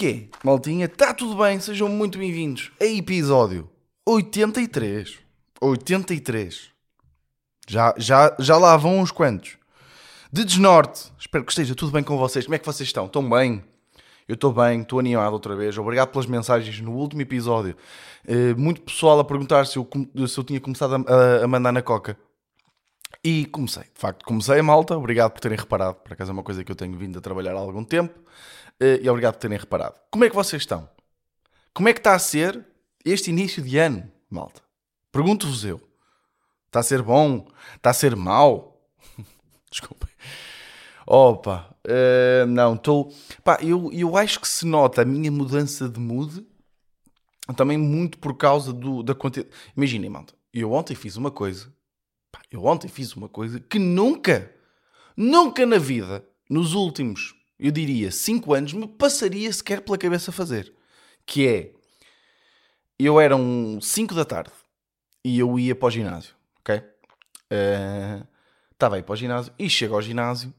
Que 0.00 0.30
maltinha? 0.42 0.86
Está 0.86 1.12
tudo 1.12 1.36
bem? 1.36 1.60
Sejam 1.60 1.86
muito 1.86 2.18
bem-vindos 2.18 2.72
a 2.80 2.86
episódio 2.86 3.68
83. 4.06 5.18
83. 5.60 6.70
Já, 7.68 7.94
já, 7.98 8.34
já 8.38 8.56
lá 8.56 8.78
vão 8.78 9.00
uns 9.00 9.10
quantos. 9.10 9.58
De 10.32 10.42
Desnorte. 10.42 11.12
Espero 11.18 11.44
que 11.44 11.52
esteja 11.52 11.74
tudo 11.74 11.92
bem 11.92 12.02
com 12.02 12.16
vocês. 12.16 12.46
Como 12.46 12.54
é 12.54 12.58
que 12.58 12.64
vocês 12.64 12.88
estão? 12.88 13.04
Estão 13.04 13.28
bem? 13.28 13.62
Eu 14.26 14.36
estou 14.36 14.54
bem, 14.54 14.80
estou 14.80 14.98
animado 14.98 15.34
outra 15.34 15.54
vez. 15.54 15.76
Obrigado 15.76 16.08
pelas 16.08 16.24
mensagens 16.24 16.80
no 16.80 16.92
último 16.92 17.20
episódio. 17.20 17.76
Uh, 18.26 18.58
muito 18.58 18.80
pessoal 18.80 19.20
a 19.20 19.24
perguntar 19.24 19.66
se 19.66 19.76
eu, 19.76 19.86
se 20.26 20.38
eu 20.38 20.44
tinha 20.44 20.60
começado 20.62 20.94
a, 20.94 21.44
a, 21.44 21.46
mandar 21.46 21.72
na 21.72 21.82
coca. 21.82 22.16
E 23.22 23.44
comecei, 23.44 23.82
de 23.82 24.00
facto, 24.00 24.24
comecei 24.24 24.60
a 24.60 24.62
malta. 24.62 24.96
Obrigado 24.96 25.32
por 25.32 25.40
terem 25.40 25.58
reparado. 25.58 25.96
Por 25.96 26.14
acaso 26.14 26.30
é 26.30 26.32
uma 26.32 26.42
coisa 26.42 26.64
que 26.64 26.72
eu 26.72 26.76
tenho 26.76 26.96
vindo 26.96 27.18
a 27.18 27.20
trabalhar 27.20 27.52
há 27.52 27.58
algum 27.58 27.84
tempo. 27.84 28.18
Uh, 28.80 29.02
e 29.02 29.08
obrigado 29.08 29.34
por 29.34 29.40
terem 29.40 29.58
reparado. 29.58 29.94
Como 30.10 30.24
é 30.24 30.30
que 30.30 30.34
vocês 30.34 30.62
estão? 30.62 30.88
Como 31.74 31.88
é 31.88 31.92
que 31.92 32.00
está 32.00 32.14
a 32.14 32.18
ser 32.18 32.64
este 33.04 33.30
início 33.30 33.62
de 33.62 33.76
ano, 33.78 34.10
malta? 34.28 34.62
Pergunto-vos 35.12 35.64
eu. 35.64 35.80
Está 36.66 36.80
a 36.80 36.82
ser 36.82 37.02
bom? 37.02 37.48
Está 37.76 37.90
a 37.90 37.94
ser 37.94 38.16
mau? 38.16 38.80
Desculpem. 39.70 40.08
Opa, 41.06 41.76
uh, 41.86 42.46
não, 42.46 42.74
estou. 42.74 43.12
Pá, 43.42 43.58
eu, 43.60 43.90
eu 43.92 44.16
acho 44.16 44.40
que 44.40 44.48
se 44.48 44.64
nota 44.64 45.02
a 45.02 45.04
minha 45.04 45.30
mudança 45.30 45.88
de 45.88 45.98
mood 45.98 46.46
também 47.52 47.76
muito 47.76 48.18
por 48.18 48.36
causa 48.36 48.72
do, 48.72 49.02
da 49.02 49.14
quantidade. 49.14 49.52
Imaginem, 49.76 50.08
malta, 50.08 50.34
eu 50.52 50.72
ontem 50.72 50.94
fiz 50.94 51.16
uma 51.16 51.30
coisa. 51.30 51.72
Pá, 52.30 52.40
eu 52.50 52.64
ontem 52.64 52.88
fiz 52.88 53.14
uma 53.14 53.28
coisa 53.28 53.60
que 53.60 53.78
nunca, 53.78 54.54
nunca 55.16 55.66
na 55.66 55.78
vida, 55.78 56.24
nos 56.48 56.74
últimos, 56.74 57.34
eu 57.60 57.70
diria, 57.70 58.10
5 58.10 58.54
anos, 58.54 58.72
me 58.72 58.88
passaria 58.88 59.52
sequer 59.52 59.82
pela 59.82 59.98
cabeça 59.98 60.32
fazer. 60.32 60.72
Que 61.26 61.46
é. 61.46 61.72
Eu 62.98 63.20
eram 63.20 63.78
5 63.80 64.14
da 64.14 64.24
tarde 64.24 64.52
e 65.24 65.38
eu 65.38 65.58
ia 65.58 65.74
para 65.74 65.88
o 65.88 65.90
ginásio, 65.90 66.34
ok? 66.60 66.76
Uh, 66.78 68.26
estava 68.72 68.96
aí 68.96 69.02
para 69.02 69.12
o 69.12 69.16
ginásio 69.16 69.52
e 69.58 69.68
chego 69.68 69.94
ao 69.94 70.02
ginásio 70.02 70.52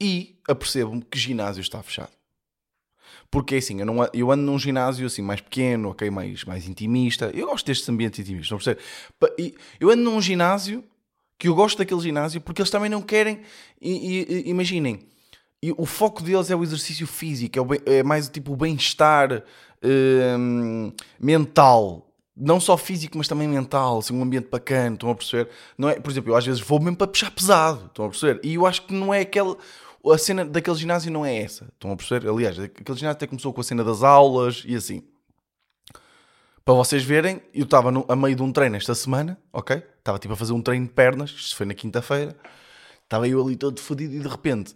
e 0.00 0.38
apercebo-me 0.48 1.02
que 1.02 1.18
ginásio 1.18 1.60
está 1.60 1.82
fechado. 1.82 2.12
Porque 3.30 3.56
assim, 3.56 3.80
eu, 3.80 3.86
não, 3.86 3.96
eu 4.12 4.30
ando 4.30 4.42
num 4.42 4.58
ginásio 4.58 5.06
assim 5.06 5.22
mais 5.22 5.40
pequeno, 5.40 5.90
ok, 5.90 6.10
mais, 6.10 6.44
mais 6.44 6.68
intimista. 6.68 7.30
Eu 7.32 7.46
gosto 7.46 7.66
deste 7.66 7.90
ambiente 7.90 8.20
intimista, 8.20 8.54
não 8.54 8.60
percebe? 8.60 8.80
Eu 9.80 9.90
ando 9.90 10.02
num 10.02 10.20
ginásio 10.20 10.84
que 11.38 11.48
eu 11.48 11.54
gosto 11.54 11.78
daquele 11.78 12.00
ginásio 12.00 12.40
porque 12.40 12.60
eles 12.60 12.70
também 12.70 12.90
não 12.90 13.00
querem. 13.00 13.40
E, 13.80 14.26
e, 14.28 14.50
imaginem, 14.50 15.08
o 15.70 15.86
foco 15.86 16.22
deles 16.22 16.50
é 16.50 16.56
o 16.56 16.62
exercício 16.62 17.06
físico, 17.06 17.58
é, 17.58 17.62
o, 17.62 17.68
é 17.86 18.02
mais 18.02 18.28
tipo 18.28 18.52
o 18.52 18.56
bem-estar 18.56 19.44
hum, 19.84 20.92
mental 21.20 22.08
não 22.36 22.58
só 22.58 22.76
físico, 22.76 23.18
mas 23.18 23.28
também 23.28 23.46
mental, 23.46 23.98
assim, 23.98 24.14
um 24.14 24.22
ambiente 24.22 24.48
bacana, 24.50 24.94
estão 24.94 25.10
a 25.10 25.14
perceber? 25.14 25.48
Não 25.76 25.88
é, 25.88 26.00
por 26.00 26.10
exemplo, 26.10 26.32
eu 26.32 26.36
às 26.36 26.44
vezes 26.44 26.60
vou 26.60 26.80
mesmo 26.80 26.96
para 26.96 27.06
puxar 27.06 27.30
pesado, 27.30 27.86
estão 27.86 28.06
a 28.06 28.08
perceber? 28.08 28.40
E 28.42 28.54
eu 28.54 28.66
acho 28.66 28.82
que 28.86 28.94
não 28.94 29.12
é 29.12 29.20
aquele, 29.20 29.54
a 30.10 30.18
cena 30.18 30.44
daquele 30.44 30.76
ginásio 30.76 31.12
não 31.12 31.24
é 31.24 31.36
essa. 31.36 31.66
Estão 31.66 31.92
a 31.92 31.96
perceber? 31.96 32.28
Aliás, 32.28 32.58
aquele 32.58 32.98
ginásio 32.98 33.10
até 33.10 33.26
começou 33.26 33.52
com 33.52 33.60
a 33.60 33.64
cena 33.64 33.84
das 33.84 34.02
aulas 34.02 34.64
e 34.66 34.74
assim. 34.74 35.02
Para 36.64 36.74
vocês 36.74 37.02
verem, 37.02 37.42
eu 37.52 37.64
estava 37.64 37.92
a 38.08 38.16
meio 38.16 38.36
de 38.36 38.42
um 38.42 38.52
treino 38.52 38.76
esta 38.76 38.94
semana, 38.94 39.36
ok? 39.52 39.82
Estava 39.98 40.18
tipo 40.18 40.32
a 40.32 40.36
fazer 40.36 40.52
um 40.52 40.62
treino 40.62 40.86
de 40.86 40.92
pernas, 40.92 41.30
isto 41.30 41.56
foi 41.56 41.66
na 41.66 41.74
quinta-feira. 41.74 42.36
Estava 43.02 43.28
eu 43.28 43.44
ali 43.44 43.56
todo 43.56 43.80
fodido 43.80 44.14
e 44.14 44.20
de 44.20 44.28
repente 44.28 44.74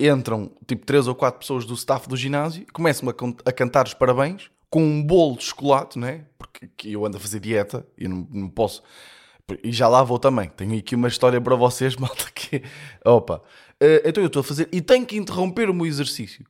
entram 0.00 0.50
tipo 0.66 0.86
três 0.86 1.08
ou 1.08 1.14
quatro 1.14 1.40
pessoas 1.40 1.64
do 1.64 1.74
staff 1.74 2.08
do 2.08 2.16
ginásio, 2.16 2.64
começam 2.72 3.08
a, 3.08 3.52
cantar 3.52 3.86
os 3.86 3.94
parabéns 3.94 4.50
com 4.70 4.82
um 4.82 5.02
bolo 5.02 5.36
de 5.36 5.44
chocolate, 5.44 5.98
não 5.98 6.08
é? 6.08 6.24
Porque 6.38 6.70
eu 6.84 7.04
ando 7.04 7.16
a 7.16 7.20
fazer 7.20 7.40
dieta 7.40 7.86
e 7.96 8.06
não, 8.06 8.26
não 8.30 8.48
posso. 8.48 8.82
E 9.64 9.72
já 9.72 9.88
lá 9.88 10.02
vou 10.02 10.18
também. 10.18 10.48
Tenho 10.50 10.78
aqui 10.78 10.94
uma 10.94 11.08
história 11.08 11.40
para 11.40 11.56
vocês, 11.56 11.96
malta, 11.96 12.26
que. 12.34 12.62
Opa. 13.04 13.42
Uh, 13.82 14.02
então 14.04 14.22
eu 14.22 14.26
estou 14.26 14.40
a 14.40 14.44
fazer 14.44 14.68
e 14.70 14.82
tenho 14.82 15.06
que 15.06 15.16
interromper 15.16 15.70
o 15.70 15.74
meu 15.74 15.86
exercício. 15.86 16.44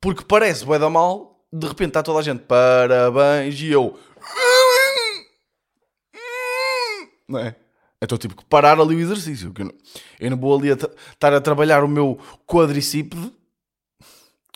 Porque 0.00 0.24
parece, 0.24 0.66
dar 0.66 0.90
mal, 0.90 1.46
de 1.52 1.66
repente 1.66 1.88
está 1.88 2.02
toda 2.02 2.18
a 2.18 2.22
gente, 2.22 2.40
parabéns, 2.40 3.60
e 3.60 3.70
eu. 3.70 3.98
Não 7.28 7.38
é? 7.38 7.56
Então 8.02 8.18
tive 8.18 8.34
que 8.34 8.44
parar 8.44 8.80
ali 8.80 8.96
o 8.96 9.00
exercício. 9.00 9.52
Eu 9.56 9.64
não, 9.64 9.74
eu 10.18 10.30
não 10.30 10.36
vou 10.36 10.58
ali 10.58 10.70
a 10.70 10.74
estar 10.74 11.32
a 11.32 11.40
trabalhar 11.40 11.84
o 11.84 11.88
meu 11.88 12.18
quadricípede. 12.46 13.32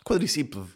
Quadricípede. 0.04 0.66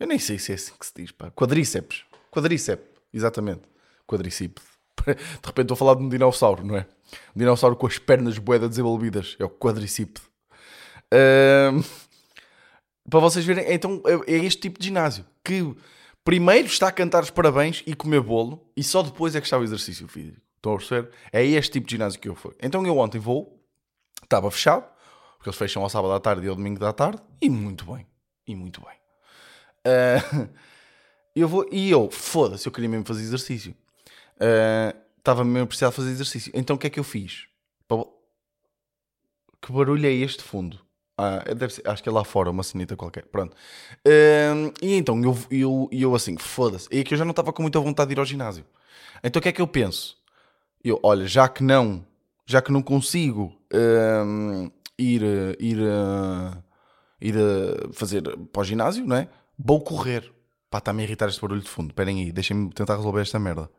Eu 0.00 0.06
nem 0.06 0.18
sei 0.18 0.38
se 0.38 0.52
é 0.52 0.54
assim 0.54 0.72
que 0.78 0.86
se 0.86 0.92
diz, 0.96 1.12
pá. 1.12 1.30
Quadríceps. 1.30 2.04
Quadríceps, 2.30 2.84
exatamente. 3.12 3.62
Quadricípede. 4.06 4.66
De 5.06 5.12
repente 5.46 5.62
estou 5.62 5.74
a 5.74 5.76
falar 5.76 5.94
de 5.94 6.02
um 6.02 6.08
dinossauro, 6.08 6.64
não 6.64 6.76
é? 6.76 6.86
Um 7.36 7.38
dinossauro 7.38 7.76
com 7.76 7.86
as 7.86 7.98
pernas 7.98 8.38
boedas 8.38 8.70
desenvolvidas. 8.70 9.36
É 9.38 9.44
o 9.44 9.50
quadricípede 9.50 10.32
para 13.08 13.20
vocês 13.20 13.44
verem, 13.44 13.72
então 13.72 14.02
é, 14.06 14.32
é 14.32 14.44
este 14.44 14.62
tipo 14.62 14.78
de 14.78 14.86
ginásio 14.86 15.24
que 15.44 15.74
primeiro 16.24 16.66
está 16.66 16.88
a 16.88 16.92
cantar 16.92 17.22
os 17.22 17.30
parabéns 17.30 17.82
e 17.86 17.94
comer 17.94 18.20
bolo 18.20 18.64
e 18.76 18.82
só 18.82 19.02
depois 19.02 19.34
é 19.34 19.40
que 19.40 19.46
está 19.46 19.58
o 19.58 19.62
exercício 19.62 20.08
físico. 20.08 20.40
Estão 20.62 20.74
a 20.74 20.76
perceber? 20.76 21.10
É 21.32 21.44
este 21.44 21.72
tipo 21.72 21.86
de 21.86 21.92
ginásio 21.92 22.20
que 22.20 22.28
eu 22.28 22.36
fui. 22.36 22.54
Então 22.62 22.86
eu 22.86 22.96
ontem 22.96 23.18
vou, 23.18 23.60
estava 24.22 24.48
fechado, 24.48 24.84
porque 25.36 25.48
eles 25.48 25.58
fecham 25.58 25.82
ao 25.82 25.88
sábado 25.88 26.14
à 26.14 26.20
tarde 26.20 26.46
e 26.46 26.48
ao 26.48 26.54
domingo 26.54 26.78
da 26.78 26.92
tarde, 26.92 27.20
e 27.40 27.50
muito 27.50 27.84
bem. 27.92 28.06
E 28.46 28.54
muito 28.54 28.80
bem. 28.80 28.96
Uh, 29.84 30.48
eu 31.34 31.48
vou, 31.48 31.68
e 31.72 31.90
eu, 31.90 32.08
foda-se, 32.10 32.66
eu 32.68 32.72
queria 32.72 32.88
mesmo 32.88 33.04
fazer 33.04 33.22
exercício. 33.22 33.74
Uh, 34.36 34.96
estava 35.18 35.44
mesmo 35.44 35.68
a 35.68 35.90
fazer 35.90 36.10
exercício. 36.10 36.52
Então 36.54 36.76
o 36.76 36.78
que 36.78 36.86
é 36.86 36.90
que 36.90 37.00
eu 37.00 37.04
fiz? 37.04 37.48
Que 39.62 39.72
barulho 39.72 40.06
é 40.06 40.10
este 40.12 40.42
fundo? 40.42 40.80
Ah, 41.16 41.44
ser, 41.70 41.88
acho 41.88 42.02
que 42.02 42.08
é 42.08 42.12
lá 42.12 42.24
fora, 42.24 42.50
uma 42.50 42.64
cenita 42.64 42.96
qualquer. 42.96 43.24
Pronto. 43.26 43.56
Um, 44.04 44.72
e 44.82 44.94
então, 44.94 45.22
eu, 45.22 45.38
eu, 45.50 45.88
eu 45.92 46.14
assim, 46.16 46.36
foda-se. 46.36 46.88
É 46.90 47.04
que 47.04 47.14
eu 47.14 47.18
já 47.18 47.24
não 47.24 47.30
estava 47.30 47.52
com 47.52 47.62
muita 47.62 47.78
vontade 47.78 48.08
de 48.08 48.14
ir 48.14 48.18
ao 48.18 48.24
ginásio. 48.24 48.64
Então 49.22 49.38
o 49.38 49.42
que 49.42 49.48
é 49.48 49.52
que 49.52 49.62
eu 49.62 49.68
penso? 49.68 50.20
Eu, 50.84 50.98
olha, 51.02 51.26
já 51.26 51.48
que 51.48 51.62
não, 51.62 52.04
já 52.46 52.60
que 52.60 52.72
não 52.72 52.82
consigo 52.82 53.56
um, 53.72 54.70
ir, 54.98 55.22
ir, 55.60 55.78
ir 57.20 57.34
fazer 57.92 58.22
para 58.52 58.60
o 58.60 58.64
ginásio, 58.64 59.06
não 59.06 59.16
é? 59.16 59.28
Vou 59.58 59.82
correr. 59.82 60.32
Pá, 60.70 60.78
está-me 60.78 61.02
a 61.02 61.04
irritar 61.04 61.28
este 61.28 61.40
barulho 61.40 61.60
de 61.60 61.68
fundo. 61.68 61.90
Esperem 61.90 62.20
aí, 62.24 62.32
deixem-me 62.32 62.70
tentar 62.70 62.96
resolver 62.96 63.20
esta 63.20 63.38
merda. 63.38 63.70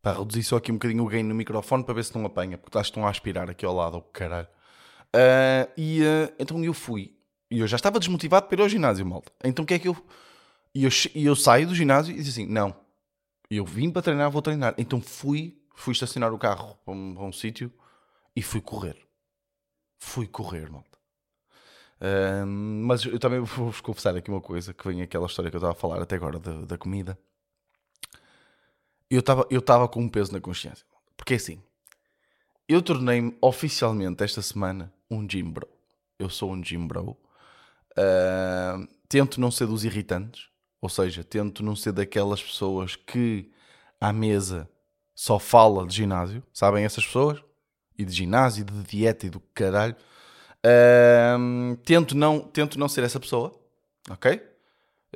Pá, 0.00 0.12
reduzir 0.12 0.44
só 0.44 0.56
aqui 0.56 0.70
um 0.70 0.76
bocadinho 0.76 1.02
o 1.02 1.08
gain 1.08 1.24
no 1.24 1.34
microfone 1.34 1.82
para 1.82 1.94
ver 1.94 2.04
se 2.04 2.14
não 2.16 2.24
apanha, 2.24 2.56
porque 2.56 2.78
estão 2.78 3.04
a 3.04 3.10
aspirar 3.10 3.50
aqui 3.50 3.66
ao 3.66 3.74
lado, 3.74 3.96
oh, 3.96 4.02
caralho. 4.02 4.46
Uh, 5.14 5.68
e 5.76 6.02
uh, 6.02 6.32
então 6.38 6.62
eu 6.62 6.72
fui. 6.72 7.16
E 7.50 7.58
eu 7.58 7.66
já 7.66 7.76
estava 7.76 7.98
desmotivado 7.98 8.46
para 8.46 8.56
ir 8.56 8.62
ao 8.62 8.68
ginásio, 8.68 9.04
malta. 9.04 9.32
Então 9.42 9.64
o 9.64 9.66
que 9.66 9.74
é 9.74 9.78
que 9.78 9.88
eu. 9.88 9.96
E 10.72 10.84
eu, 10.84 10.90
eu 11.14 11.34
saio 11.34 11.66
do 11.66 11.74
ginásio 11.74 12.12
e 12.12 12.18
disse 12.18 12.30
assim: 12.30 12.46
não, 12.46 12.72
eu 13.50 13.64
vim 13.64 13.90
para 13.90 14.02
treinar, 14.02 14.30
vou 14.30 14.42
treinar. 14.42 14.74
Então 14.76 15.00
fui, 15.00 15.56
fui 15.74 15.92
estacionar 15.92 16.32
o 16.32 16.38
carro 16.38 16.76
para 16.84 16.94
um, 16.94 17.26
um 17.26 17.32
sítio 17.32 17.72
e 18.34 18.42
fui 18.42 18.60
correr. 18.60 18.96
Fui 19.98 20.26
correr, 20.26 20.70
malta. 20.70 20.96
Uh, 21.98 22.46
mas 22.46 23.04
eu 23.04 23.18
também 23.18 23.40
vou-vos 23.40 23.80
confessar 23.80 24.16
aqui 24.16 24.30
uma 24.30 24.40
coisa: 24.40 24.74
que 24.74 24.86
vem 24.86 25.02
aquela 25.02 25.26
história 25.26 25.50
que 25.50 25.56
eu 25.56 25.58
estava 25.58 25.72
a 25.72 25.76
falar 25.76 26.02
até 26.02 26.16
agora 26.16 26.38
da, 26.38 26.52
da 26.64 26.78
comida. 26.78 27.18
Eu 29.08 29.20
estava 29.20 29.46
eu 29.50 29.62
com 29.88 30.02
um 30.02 30.08
peso 30.08 30.32
na 30.32 30.40
consciência. 30.40 30.84
Porque 31.16 31.34
é 31.34 31.36
assim, 31.36 31.62
eu 32.68 32.82
tornei-me 32.82 33.36
oficialmente 33.40 34.22
esta 34.22 34.42
semana 34.42 34.92
um 35.10 35.26
gym 35.28 35.50
bro. 35.50 35.68
Eu 36.18 36.28
sou 36.28 36.52
um 36.52 36.62
gym 36.62 36.86
bro. 36.86 37.16
Uh, 37.92 38.86
tento 39.08 39.40
não 39.40 39.50
ser 39.50 39.66
dos 39.66 39.84
irritantes, 39.84 40.48
ou 40.80 40.88
seja, 40.88 41.24
tento 41.24 41.62
não 41.62 41.74
ser 41.74 41.92
daquelas 41.92 42.42
pessoas 42.42 42.96
que 42.96 43.50
à 44.00 44.12
mesa 44.12 44.68
só 45.14 45.38
fala 45.38 45.86
de 45.86 45.94
ginásio, 45.94 46.42
sabem 46.52 46.84
essas 46.84 47.04
pessoas? 47.04 47.42
E 47.98 48.04
de 48.04 48.12
ginásio, 48.12 48.64
de 48.64 48.82
dieta 48.82 49.26
e 49.26 49.30
do 49.30 49.40
caralho. 49.54 49.96
Uh, 50.58 51.76
tento, 51.76 52.14
não, 52.14 52.40
tento 52.40 52.78
não 52.78 52.88
ser 52.88 53.04
essa 53.04 53.18
pessoa, 53.18 53.58
ok? 54.10 54.42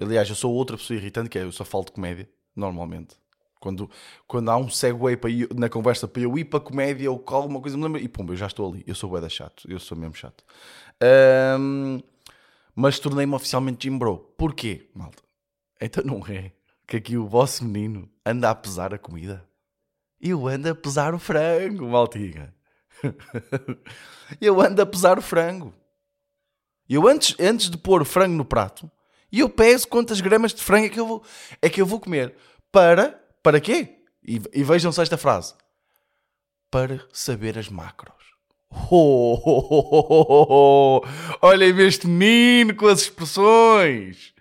Aliás, 0.01 0.29
eu 0.29 0.35
sou 0.35 0.55
outra 0.55 0.77
pessoa 0.77 0.97
irritante, 0.97 1.29
que 1.29 1.39
é 1.39 1.43
eu 1.43 1.53
só 1.53 1.65
falo 1.65 1.85
de 1.85 1.93
comédia, 1.93 2.29
normalmente. 2.57 3.17
Quando, 3.61 3.91
quando 4.27 4.51
há 4.51 4.57
um 4.57 4.71
segue 4.71 5.17
para 5.19 5.31
na 5.55 5.69
conversa 5.69 6.09
para 6.09 6.23
eu 6.23 6.39
ir 6.39 6.47
para 6.47 6.61
comédia 6.61 7.11
ou 7.11 7.23
alguma 7.27 7.61
coisa 7.61 7.77
me 7.77 7.83
lembra, 7.83 8.01
e 8.01 8.09
pumba, 8.09 8.33
eu 8.33 8.37
já 8.37 8.47
estou 8.47 8.73
ali. 8.73 8.83
Eu 8.87 8.95
sou 8.95 9.11
bué 9.11 9.29
chato, 9.29 9.71
eu 9.71 9.79
sou 9.79 9.99
mesmo 9.99 10.15
chato. 10.15 10.43
Um, 11.59 12.01
mas 12.75 12.99
tornei-me 12.99 13.35
oficialmente 13.35 13.87
Jim 13.87 13.99
Bro. 13.99 14.33
Porquê, 14.39 14.89
malta? 14.95 15.23
Então 15.81 16.05
não 16.05 16.25
é 16.27 16.53
que 16.87 16.97
aqui 16.97 17.17
o 17.17 17.27
vosso 17.27 17.65
menino 17.65 18.11
anda 18.25 18.51
a 18.51 18.55
pesar 18.55 18.93
a 18.93 18.99
comida? 18.99 19.49
Eu 20.21 20.47
ando 20.47 20.69
a 20.69 20.75
pesar 20.75 21.15
o 21.15 21.19
frango, 21.19 21.89
maltinha. 21.89 22.55
eu 24.41 24.61
ando 24.61 24.83
a 24.83 24.87
pesar 24.87 25.19
o 25.19 25.23
frango. 25.23 25.73
Eu 26.89 27.09
antes, 27.09 27.35
antes 27.41 27.71
de 27.71 27.79
pôr 27.79 28.03
o 28.03 28.05
frango 28.05 28.35
no 28.35 28.45
prato, 28.45 28.91
eu 29.33 29.49
peso 29.49 29.89
quantas 29.89 30.21
gramas 30.21 30.53
de 30.53 30.63
frango 30.63 30.87
é 30.87 30.89
que 30.89 31.01
eu 31.01 31.07
vou, 31.07 31.23
é 31.63 31.71
que 31.71 31.81
eu 31.81 31.87
vou 31.87 32.01
comer. 32.01 32.35
Para, 32.71 33.19
para 33.43 33.61
quê? 33.61 34.01
E, 34.23 34.43
e 34.53 34.63
vejam-se 34.63 35.01
esta 35.01 35.17
frase. 35.17 35.55
Para 36.71 37.01
saber 37.13 37.57
as 37.59 37.69
macros. 37.69 38.15
Oh, 38.91 39.41
oh, 39.45 39.69
oh, 39.71 40.47
oh. 40.49 41.47
Olhem 41.47 41.77
este 41.81 42.07
menino 42.07 42.75
com 42.75 42.87
as 42.87 43.03
expressões. 43.03 44.35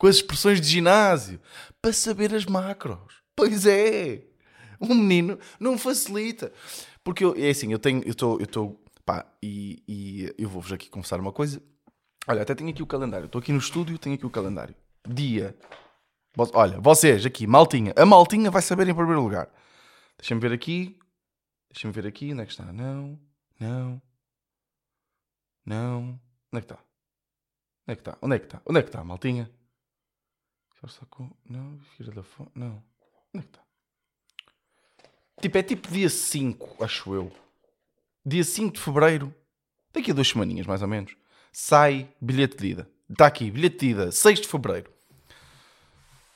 Com 0.00 0.06
as 0.06 0.16
expressões 0.16 0.62
de 0.62 0.66
ginásio. 0.66 1.38
Para 1.82 1.92
saber 1.92 2.34
as 2.34 2.46
macros. 2.46 3.20
Pois 3.36 3.66
é. 3.66 4.22
Um 4.80 4.94
menino 4.94 5.38
não 5.60 5.76
facilita. 5.76 6.50
Porque 7.04 7.22
eu, 7.22 7.34
é 7.36 7.50
assim, 7.50 7.70
eu 7.70 7.78
tenho, 7.78 8.02
eu 8.04 8.12
estou, 8.12 8.38
eu 8.38 8.44
estou, 8.44 8.82
pá, 9.04 9.30
e, 9.42 9.82
e 9.86 10.34
eu 10.38 10.48
vou-vos 10.48 10.72
aqui 10.72 10.88
confessar 10.88 11.20
uma 11.20 11.32
coisa. 11.32 11.62
Olha, 12.26 12.40
até 12.40 12.54
tenho 12.54 12.70
aqui 12.70 12.82
o 12.82 12.86
calendário. 12.86 13.26
Estou 13.26 13.40
aqui 13.40 13.52
no 13.52 13.58
estúdio, 13.58 13.98
tenho 13.98 14.14
aqui 14.14 14.24
o 14.24 14.30
calendário. 14.30 14.74
Dia. 15.06 15.54
Olha, 16.54 16.80
vocês 16.80 17.26
aqui, 17.26 17.46
maltinha. 17.46 17.92
A 17.94 18.06
maltinha 18.06 18.50
vai 18.50 18.62
saber 18.62 18.88
em 18.88 18.94
primeiro 18.94 19.22
lugar. 19.22 19.50
Deixa-me 20.16 20.40
ver 20.40 20.52
aqui. 20.52 20.98
Deixa-me 21.70 21.92
ver 21.92 22.06
aqui. 22.06 22.32
Onde 22.32 22.40
é 22.40 22.46
que 22.46 22.52
está? 22.52 22.72
Não. 22.72 23.20
Não. 23.60 24.00
Não. 25.66 26.18
Onde 26.50 26.56
é 26.56 26.60
que 26.60 26.72
está? 26.72 26.78
Onde 27.86 27.92
é 27.92 27.94
que 27.96 28.00
está? 28.00 28.18
Onde 28.22 28.34
é 28.34 28.38
que 28.38 28.46
está? 28.46 28.62
Onde 28.64 28.78
é 28.78 28.82
que 28.82 28.88
está, 28.88 29.04
maltinha? 29.04 29.59
Não, 31.48 31.78
filha 31.96 32.12
da 32.12 32.22
fonte. 32.22 32.50
Não. 32.54 32.82
Onde 33.34 33.38
é 33.38 33.40
que 33.40 33.46
está? 33.48 33.60
Tipo, 35.40 35.58
é 35.58 35.62
tipo 35.62 35.90
dia 35.90 36.08
5, 36.08 36.84
acho 36.84 37.14
eu. 37.14 37.32
Dia 38.24 38.44
5 38.44 38.74
de 38.74 38.80
fevereiro. 38.80 39.34
Daqui 39.92 40.10
a 40.10 40.14
duas 40.14 40.28
semaninhas, 40.28 40.66
mais 40.66 40.82
ou 40.82 40.88
menos. 40.88 41.16
Sai 41.52 42.08
bilhete 42.20 42.56
de 42.56 42.66
ida. 42.68 42.90
Está 43.08 43.26
aqui, 43.26 43.50
bilhete 43.50 43.78
de 43.78 43.86
ida, 43.90 44.12
6 44.12 44.40
de 44.40 44.48
fevereiro. 44.48 44.90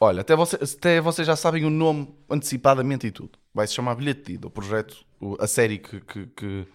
Olha, 0.01 0.21
até, 0.21 0.37
você, 0.37 0.57
até 0.57 1.01
vocês 1.01 1.27
já 1.27 1.37
sabem 1.37 1.65
o 1.65 1.71
nome 1.71 2.15
antecipadamente 2.29 3.07
e 3.07 3.11
tudo. 3.11 3.39
Vai 3.55 3.67
se 3.67 3.75
chamar 3.75 3.95
Bilhete 3.95 4.25
de 4.25 4.33
Ida, 4.35 4.49
o 4.49 4.51
projeto, 4.51 5.05
a 5.39 5.47
série 5.47 5.79
que, 5.79 6.01
que, 6.01 6.27
que, 6.27 6.69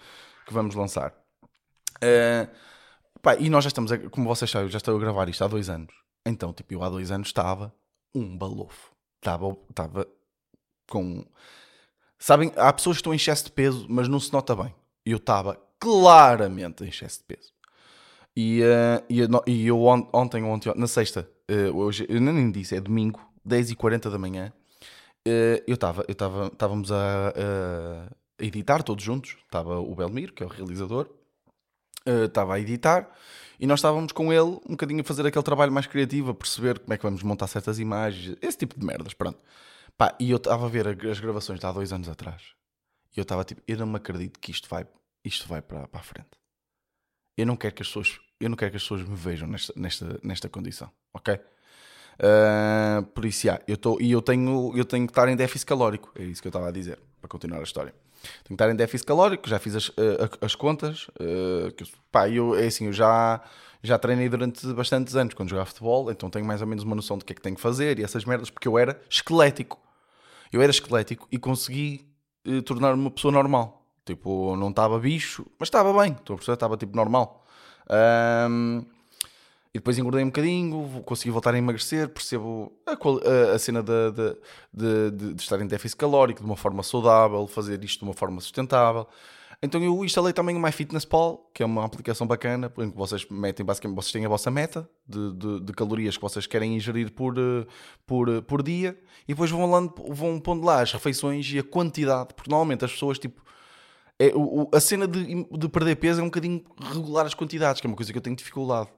que 0.47 0.53
vamos 0.53 0.73
lançar. 0.73 1.13
Uh, 1.97 2.49
pá, 3.21 3.35
e 3.35 3.49
nós 3.49 3.65
já 3.65 3.67
estamos, 3.67 3.91
como 4.09 4.27
vocês 4.27 4.49
sabem, 4.49 4.69
já 4.69 4.77
estou 4.77 4.95
a 4.95 4.99
gravar 4.99 5.29
isto 5.29 5.43
há 5.43 5.47
dois 5.47 5.69
anos. 5.69 5.93
Então, 6.25 6.53
tipo, 6.53 6.73
eu 6.73 6.83
há 6.83 6.89
dois 6.89 7.11
anos 7.11 7.27
estava 7.27 7.73
um 8.13 8.37
balofo. 8.37 8.91
Estava, 9.17 9.57
estava 9.69 10.07
com. 10.89 11.25
Sabem, 12.17 12.51
há 12.55 12.71
pessoas 12.73 12.97
que 12.97 13.01
estão 13.01 13.13
em 13.13 13.17
excesso 13.17 13.45
de 13.45 13.51
peso, 13.51 13.85
mas 13.89 14.07
não 14.07 14.19
se 14.19 14.31
nota 14.33 14.55
bem. 14.55 14.73
Eu 15.05 15.17
estava 15.17 15.59
claramente 15.79 16.83
em 16.83 16.87
excesso 16.87 17.19
de 17.19 17.23
peso. 17.25 17.53
E, 18.35 18.61
uh, 18.61 19.03
e, 19.09 19.19
eu, 19.19 19.27
e 19.47 19.67
eu 19.67 19.81
ontem, 20.13 20.43
ontem, 20.43 20.73
na 20.75 20.87
sexta, 20.87 21.29
uh, 21.49 21.75
hoje, 21.75 22.05
eu 22.07 22.21
nem 22.21 22.51
disse, 22.51 22.75
é 22.75 22.79
domingo, 22.79 23.19
10h40 23.47 24.09
da 24.09 24.17
manhã, 24.17 24.53
uh, 25.27 25.63
eu 25.67 25.73
estava, 25.73 26.05
eu 26.07 26.13
estava, 26.13 26.47
estávamos 26.47 26.91
a, 26.91 27.29
a, 27.29 28.09
editar 28.39 28.83
todos 28.83 29.03
juntos, 29.03 29.35
estava 29.43 29.79
o 29.79 29.93
Belmiro, 29.95 30.33
que 30.33 30.43
é 30.43 30.45
o 30.45 30.49
realizador, 30.49 31.09
estava 32.05 32.55
a 32.55 32.59
editar, 32.59 33.09
e 33.59 33.67
nós 33.67 33.79
estávamos 33.79 34.11
com 34.11 34.31
ele 34.31 34.59
um 34.65 34.71
bocadinho 34.71 35.01
a 35.01 35.03
fazer 35.03 35.25
aquele 35.25 35.43
trabalho 35.43 35.71
mais 35.71 35.87
criativo, 35.87 36.31
a 36.31 36.33
perceber 36.33 36.79
como 36.79 36.93
é 36.93 36.97
que 36.97 37.03
vamos 37.03 37.23
montar 37.23 37.47
certas 37.47 37.79
imagens, 37.79 38.37
esse 38.41 38.57
tipo 38.57 38.79
de 38.79 38.85
merdas, 38.85 39.13
pronto. 39.13 39.39
Pá, 39.97 40.15
e 40.19 40.31
eu 40.31 40.37
estava 40.37 40.65
a 40.65 40.69
ver 40.69 40.87
as 40.87 41.19
gravações 41.19 41.59
de 41.59 41.65
há 41.65 41.71
dois 41.71 41.91
anos 41.91 42.07
atrás, 42.07 42.41
e 43.15 43.19
eu 43.19 43.23
estava 43.23 43.43
tipo, 43.43 43.61
eu 43.67 43.77
não 43.77 43.87
me 43.87 43.97
acredito 43.97 44.39
que 44.39 44.51
isto 44.51 44.69
vai, 44.69 44.85
isto 45.23 45.47
vai 45.47 45.61
para, 45.61 45.87
para 45.87 45.99
a 45.99 46.03
frente. 46.03 46.29
Eu 47.37 47.45
não 47.45 47.55
quero 47.55 47.75
que 47.75 47.81
as 47.81 47.87
pessoas 47.87 48.19
eu 48.39 48.49
não 48.49 48.55
quero 48.55 48.71
que 48.71 48.77
as 48.77 48.83
pessoas 48.83 49.03
me 49.03 49.15
vejam 49.15 49.47
nesta, 49.47 49.73
nesta, 49.75 50.19
nesta 50.23 50.49
condição, 50.49 50.89
ok? 51.13 51.35
Uh, 51.35 53.03
por 53.13 53.25
isso, 53.25 53.47
yeah, 53.47 53.63
eu 53.67 53.77
tô, 53.77 53.99
e 53.99 54.11
eu 54.11 54.21
tenho, 54.21 54.71
eu 54.75 54.85
tenho 54.85 55.05
que 55.05 55.11
estar 55.11 55.27
em 55.27 55.35
déficit 55.35 55.67
calórico, 55.67 56.11
é 56.15 56.23
isso 56.23 56.41
que 56.41 56.47
eu 56.47 56.49
estava 56.49 56.69
a 56.69 56.71
dizer, 56.71 56.99
para 57.19 57.27
continuar 57.27 57.59
a 57.59 57.63
história. 57.63 57.93
Tenho 58.21 58.47
que 58.47 58.53
estar 58.53 58.69
em 58.69 58.75
déficit 58.75 59.07
calórico, 59.07 59.47
já 59.47 59.59
fiz 59.59 59.75
as, 59.75 59.89
uh, 59.89 60.29
as 60.41 60.55
contas, 60.55 61.07
uh, 61.19 61.71
que, 61.75 61.83
pá, 62.11 62.29
eu, 62.29 62.55
é 62.55 62.67
assim, 62.67 62.87
eu 62.87 62.93
já, 62.93 63.41
já 63.81 63.97
treinei 63.97 64.27
durante 64.29 64.65
bastantes 64.73 65.15
anos 65.15 65.33
quando 65.33 65.49
jogava 65.49 65.67
futebol, 65.67 66.11
então 66.11 66.29
tenho 66.29 66.45
mais 66.45 66.61
ou 66.61 66.67
menos 66.67 66.83
uma 66.83 66.95
noção 66.95 67.17
do 67.17 67.25
que 67.25 67.33
é 67.33 67.35
que 67.35 67.41
tenho 67.41 67.55
que 67.55 67.61
fazer 67.61 67.99
e 67.99 68.03
essas 68.03 68.25
merdas, 68.25 68.49
porque 68.49 68.67
eu 68.67 68.77
era 68.77 68.99
esquelético. 69.09 69.79
Eu 70.51 70.61
era 70.61 70.71
esquelético 70.71 71.27
e 71.31 71.37
consegui 71.37 72.07
uh, 72.47 72.61
tornar-me 72.61 73.01
uma 73.01 73.11
pessoa 73.11 73.31
normal. 73.31 73.85
Tipo, 74.05 74.55
não 74.55 74.69
estava 74.69 74.97
bicho, 74.97 75.45
mas 75.59 75.67
estava 75.67 75.93
bem, 76.01 76.13
estou 76.13 76.35
estava 76.37 76.75
tipo 76.75 76.95
normal. 76.95 77.45
Um, 78.49 78.83
e 79.73 79.77
depois 79.77 79.97
engordei 79.97 80.23
um 80.23 80.27
bocadinho, 80.27 81.03
consegui 81.05 81.29
voltar 81.29 81.53
a 81.53 81.57
emagrecer, 81.57 82.09
percebo 82.09 82.73
a, 82.85 82.91
a, 82.91 83.55
a 83.55 83.59
cena 83.59 83.83
de, 83.83 84.11
de, 84.11 85.11
de, 85.11 85.33
de, 85.33 85.41
estar 85.41 85.61
em 85.61 85.67
déficit 85.67 85.97
calórico 85.97 86.39
de 86.39 86.45
uma 86.45 86.57
forma 86.57 86.81
saudável, 86.81 87.45
fazer 87.47 87.83
isto 87.83 87.99
de 87.99 88.05
uma 88.05 88.13
forma 88.13 88.41
sustentável. 88.41 89.07
Então 89.61 89.83
eu 89.83 90.03
instalei 90.05 90.31
também 90.31 90.55
o 90.55 90.59
MyFitnessPal, 90.59 91.51
que 91.53 91.61
é 91.61 91.65
uma 91.65 91.85
aplicação 91.85 92.25
bacana, 92.25 92.71
em 92.79 92.89
que 92.89 92.97
vocês 92.97 93.27
metem 93.29 93.63
basicamente, 93.65 93.97
vocês 93.97 94.11
têm 94.13 94.25
a 94.25 94.29
vossa 94.29 94.49
meta 94.49 94.89
de, 95.05 95.73
calorias 95.73 96.15
que 96.15 96.21
vocês 96.21 96.47
querem 96.47 96.75
ingerir 96.75 97.11
por, 97.11 97.35
por, 98.07 98.41
por 98.43 98.63
dia, 98.63 98.97
e 99.27 99.33
depois 99.33 99.51
vão, 99.51 99.69
lá, 99.69 99.81
vão 100.09 100.39
pondo 100.39 100.65
lá 100.65 100.81
as 100.81 100.93
refeições 100.93 101.51
e 101.51 101.59
a 101.59 101.63
quantidade, 101.63 102.33
porque 102.33 102.49
normalmente 102.49 102.85
as 102.85 102.91
pessoas 102.91 103.19
tipo 103.19 103.43
é, 104.17 104.31
o, 104.35 104.69
a 104.73 104.79
cena 104.79 105.07
de, 105.07 105.45
de, 105.45 105.69
perder 105.69 105.95
peso 105.95 106.19
é 106.19 106.23
um 106.23 106.27
bocadinho 106.27 106.63
regular 106.77 107.25
as 107.25 107.33
quantidades, 107.33 107.79
que 107.79 107.87
é 107.87 107.89
uma 107.89 107.95
coisa 107.95 108.11
que 108.11 108.17
eu 108.17 108.21
tenho 108.21 108.35
dificuldade. 108.35 108.89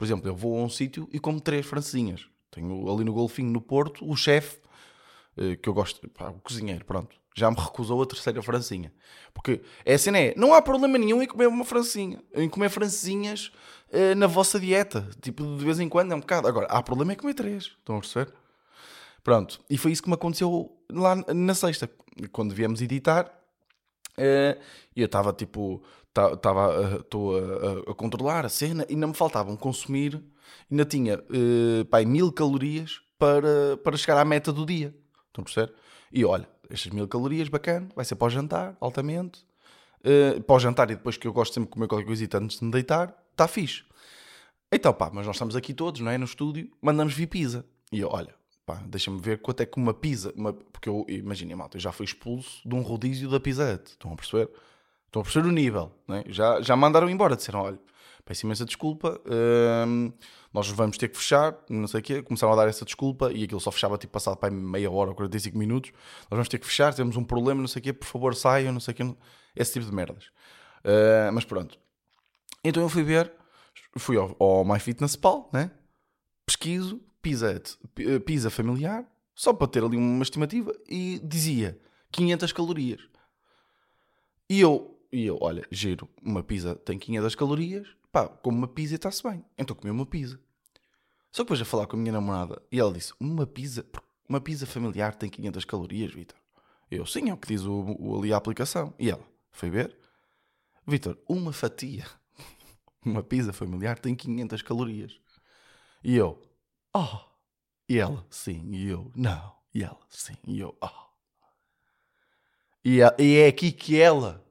Por 0.00 0.06
exemplo, 0.06 0.30
eu 0.30 0.34
vou 0.34 0.58
a 0.58 0.62
um 0.62 0.68
sítio 0.70 1.06
e 1.12 1.20
como 1.20 1.38
três 1.38 1.66
francesinhas. 1.66 2.26
Tenho 2.50 2.90
ali 2.90 3.04
no 3.04 3.12
Golfinho, 3.12 3.50
no 3.50 3.60
Porto, 3.60 4.02
o 4.10 4.16
chefe, 4.16 4.56
eh, 5.36 5.56
que 5.56 5.68
eu 5.68 5.74
gosto, 5.74 6.08
pá, 6.08 6.30
o 6.30 6.40
cozinheiro, 6.40 6.86
pronto, 6.86 7.14
já 7.36 7.50
me 7.50 7.56
recusou 7.58 8.00
a 8.00 8.06
terceira 8.06 8.40
francinha. 8.42 8.90
Porque 9.34 9.60
a 9.86 9.98
cena 9.98 10.18
é, 10.18 10.34
não 10.38 10.54
há 10.54 10.62
problema 10.62 10.96
nenhum 10.96 11.20
em 11.20 11.26
comer 11.26 11.48
uma 11.48 11.66
francinha, 11.66 12.18
em 12.34 12.48
comer 12.48 12.70
francesinhas 12.70 13.52
uh, 13.92 14.14
na 14.16 14.26
vossa 14.26 14.58
dieta. 14.58 15.06
Tipo, 15.20 15.44
de 15.58 15.62
vez 15.66 15.78
em 15.78 15.86
quando 15.86 16.12
é 16.12 16.16
um 16.16 16.20
bocado. 16.20 16.48
Agora, 16.48 16.66
há 16.68 16.82
problema 16.82 17.12
em 17.12 17.16
comer 17.16 17.34
três, 17.34 17.64
estão 17.64 17.98
a 17.98 18.00
perceber? 18.00 18.32
Pronto, 19.22 19.60
e 19.68 19.76
foi 19.76 19.92
isso 19.92 20.02
que 20.02 20.08
me 20.08 20.14
aconteceu 20.14 20.74
lá 20.90 21.14
na 21.34 21.54
sexta, 21.54 21.90
quando 22.32 22.54
viemos 22.54 22.80
editar 22.80 23.30
e 24.18 25.00
eu 25.00 25.06
estava 25.06 25.32
tipo, 25.32 25.82
estava 26.08 26.98
estou 27.00 27.36
a, 27.36 27.40
a, 27.40 27.90
a, 27.90 27.94
controlar 27.94 28.44
a 28.44 28.48
cena 28.48 28.84
e 28.88 28.94
ainda 28.94 29.06
me 29.06 29.14
faltavam 29.14 29.56
consumir, 29.56 30.22
ainda 30.70 30.84
tinha 30.84 31.18
uh, 31.18 31.84
pai, 31.86 32.04
mil 32.04 32.32
calorias 32.32 33.00
para, 33.18 33.76
para 33.78 33.96
chegar 33.96 34.18
à 34.18 34.24
meta 34.24 34.52
do 34.52 34.66
dia. 34.66 34.94
Estão 35.28 35.42
a 35.42 35.44
perceber? 35.44 35.72
E 36.12 36.24
olha, 36.24 36.48
estas 36.68 36.92
mil 36.92 37.06
calorias, 37.06 37.48
bacana, 37.48 37.88
vai 37.94 38.04
ser 38.04 38.16
para 38.16 38.26
o 38.26 38.30
jantar, 38.30 38.76
altamente. 38.80 39.44
Uh, 40.00 40.40
para 40.42 40.56
o 40.56 40.58
jantar 40.58 40.90
e 40.90 40.96
depois 40.96 41.16
que 41.16 41.26
eu 41.26 41.32
gosto 41.32 41.54
sempre 41.54 41.68
de 41.68 41.74
comer 41.74 41.86
qualquer 41.86 42.06
coisa 42.06 42.26
antes 42.34 42.58
de 42.58 42.64
me 42.64 42.70
deitar, 42.70 43.14
está 43.30 43.46
fixe. 43.46 43.84
Então 44.72 44.92
pá, 44.92 45.10
mas 45.12 45.26
nós 45.26 45.36
estamos 45.36 45.56
aqui 45.56 45.74
todos, 45.74 46.00
não 46.00 46.10
é? 46.10 46.16
No 46.16 46.24
estúdio, 46.24 46.70
mandamos 46.80 47.12
vir 47.12 47.26
pizza. 47.26 47.64
E 47.92 48.00
eu, 48.00 48.08
olha, 48.08 48.34
pá, 48.70 48.82
deixa-me 48.86 49.20
ver 49.20 49.40
quanto 49.40 49.62
é 49.62 49.66
que 49.66 49.78
uma 49.78 49.92
pizza, 49.92 50.32
uma, 50.36 50.52
porque 50.52 50.88
eu, 50.88 51.04
imaginem, 51.08 51.56
malta, 51.56 51.76
eu 51.76 51.80
já 51.80 51.90
fui 51.90 52.04
expulso 52.04 52.66
de 52.66 52.74
um 52.74 52.82
rodízio 52.82 53.28
da 53.28 53.40
Pizza 53.40 53.74
Hut, 53.74 53.90
estão 53.90 54.12
a 54.12 54.16
perceber? 54.16 54.48
Estão 55.06 55.22
a 55.22 55.24
perceber 55.24 55.48
o 55.48 55.52
nível, 55.52 55.92
né? 56.06 56.22
já, 56.28 56.60
já 56.60 56.76
mandaram 56.76 57.10
embora, 57.10 57.34
disseram, 57.34 57.62
olha, 57.62 57.78
peço 58.24 58.46
imensa 58.46 58.64
desculpa, 58.64 59.20
hum, 59.86 60.12
nós 60.52 60.68
vamos 60.68 60.96
ter 60.96 61.08
que 61.08 61.16
fechar, 61.16 61.56
não 61.68 61.88
sei 61.88 62.00
o 62.00 62.02
quê, 62.02 62.22
começaram 62.22 62.52
a 62.52 62.56
dar 62.56 62.68
essa 62.68 62.84
desculpa 62.84 63.32
e 63.32 63.42
aquilo 63.42 63.60
só 63.60 63.72
fechava 63.72 63.98
tipo 63.98 64.12
passado 64.12 64.36
para 64.36 64.50
meia 64.50 64.90
hora 64.90 65.10
ou 65.10 65.16
45 65.16 65.58
minutos, 65.58 65.90
nós 66.30 66.36
vamos 66.36 66.48
ter 66.48 66.58
que 66.58 66.66
fechar, 66.66 66.94
temos 66.94 67.16
um 67.16 67.24
problema, 67.24 67.60
não 67.60 67.68
sei 67.68 67.80
o 67.80 67.82
quê, 67.82 67.92
por 67.92 68.06
favor 68.06 68.34
saiam, 68.36 68.72
não 68.72 68.80
sei 68.80 68.92
o 68.92 68.96
quê, 68.96 69.16
esse 69.56 69.72
tipo 69.72 69.86
de 69.86 69.92
merdas. 69.92 70.26
Uh, 70.84 71.32
mas 71.32 71.44
pronto. 71.44 71.78
Então 72.64 72.82
eu 72.82 72.88
fui 72.88 73.02
ver, 73.02 73.32
fui 73.98 74.16
ao, 74.16 74.36
ao 74.38 74.64
MyFitnessPal, 74.64 75.50
né? 75.52 75.72
pesquiso, 76.46 77.00
pizza, 77.20 77.62
eh, 77.98 78.18
pizza 78.18 78.50
familiar, 78.50 79.04
só 79.34 79.52
para 79.52 79.68
ter 79.68 79.84
ali 79.84 79.96
uma 79.96 80.22
estimativa, 80.22 80.72
e 80.88 81.20
dizia 81.22 81.78
500 82.10 82.52
calorias. 82.52 83.00
E 84.48 84.60
eu, 84.60 84.98
e 85.12 85.26
eu 85.26 85.38
olha, 85.40 85.66
giro, 85.70 86.08
uma 86.22 86.42
pizza 86.42 86.74
tem 86.74 86.98
500 86.98 87.34
calorias, 87.34 87.88
pá, 88.10 88.28
como 88.28 88.58
uma 88.58 88.68
pizza 88.68 88.96
está-se 88.96 89.22
bem. 89.22 89.44
Então 89.56 89.76
comi 89.76 89.90
uma 89.90 90.06
pizza. 90.06 90.38
Só 91.30 91.42
que 91.42 91.46
depois 91.46 91.60
a 91.60 91.64
falar 91.64 91.86
com 91.86 91.96
a 91.96 91.98
minha 92.00 92.12
namorada, 92.12 92.60
e 92.72 92.80
ela 92.80 92.92
disse, 92.92 93.14
uma 93.20 93.46
pizza, 93.46 93.86
uma 94.28 94.40
pizza 94.40 94.66
familiar 94.66 95.14
tem 95.14 95.30
500 95.30 95.64
calorias, 95.64 96.12
Vitor. 96.12 96.36
Eu, 96.90 97.06
sim, 97.06 97.30
é 97.30 97.32
o 97.34 97.36
que 97.36 97.48
diz 97.48 97.62
o, 97.62 97.96
o, 97.98 98.18
ali 98.18 98.32
a 98.32 98.36
aplicação. 98.36 98.92
E 98.98 99.10
ela, 99.10 99.24
foi 99.52 99.70
ver? 99.70 99.96
Vitor, 100.84 101.16
uma 101.28 101.52
fatia, 101.52 102.04
uma 103.06 103.22
pizza 103.22 103.52
familiar 103.52 103.98
tem 103.98 104.14
500 104.16 104.62
calorias. 104.62 105.20
E 106.02 106.16
eu, 106.16 106.42
oh. 106.94 107.30
E 107.88 107.98
ela, 107.98 108.24
sim. 108.30 108.70
E 108.72 108.88
eu, 108.88 109.10
não. 109.14 109.56
E 109.74 109.82
ela, 109.82 110.00
sim. 110.08 110.36
E 110.46 110.60
eu, 110.60 110.76
oh. 110.80 111.10
E, 112.84 113.02
a, 113.02 113.14
e 113.18 113.36
é 113.36 113.48
aqui 113.48 113.72
que 113.72 114.00
ela 114.00 114.44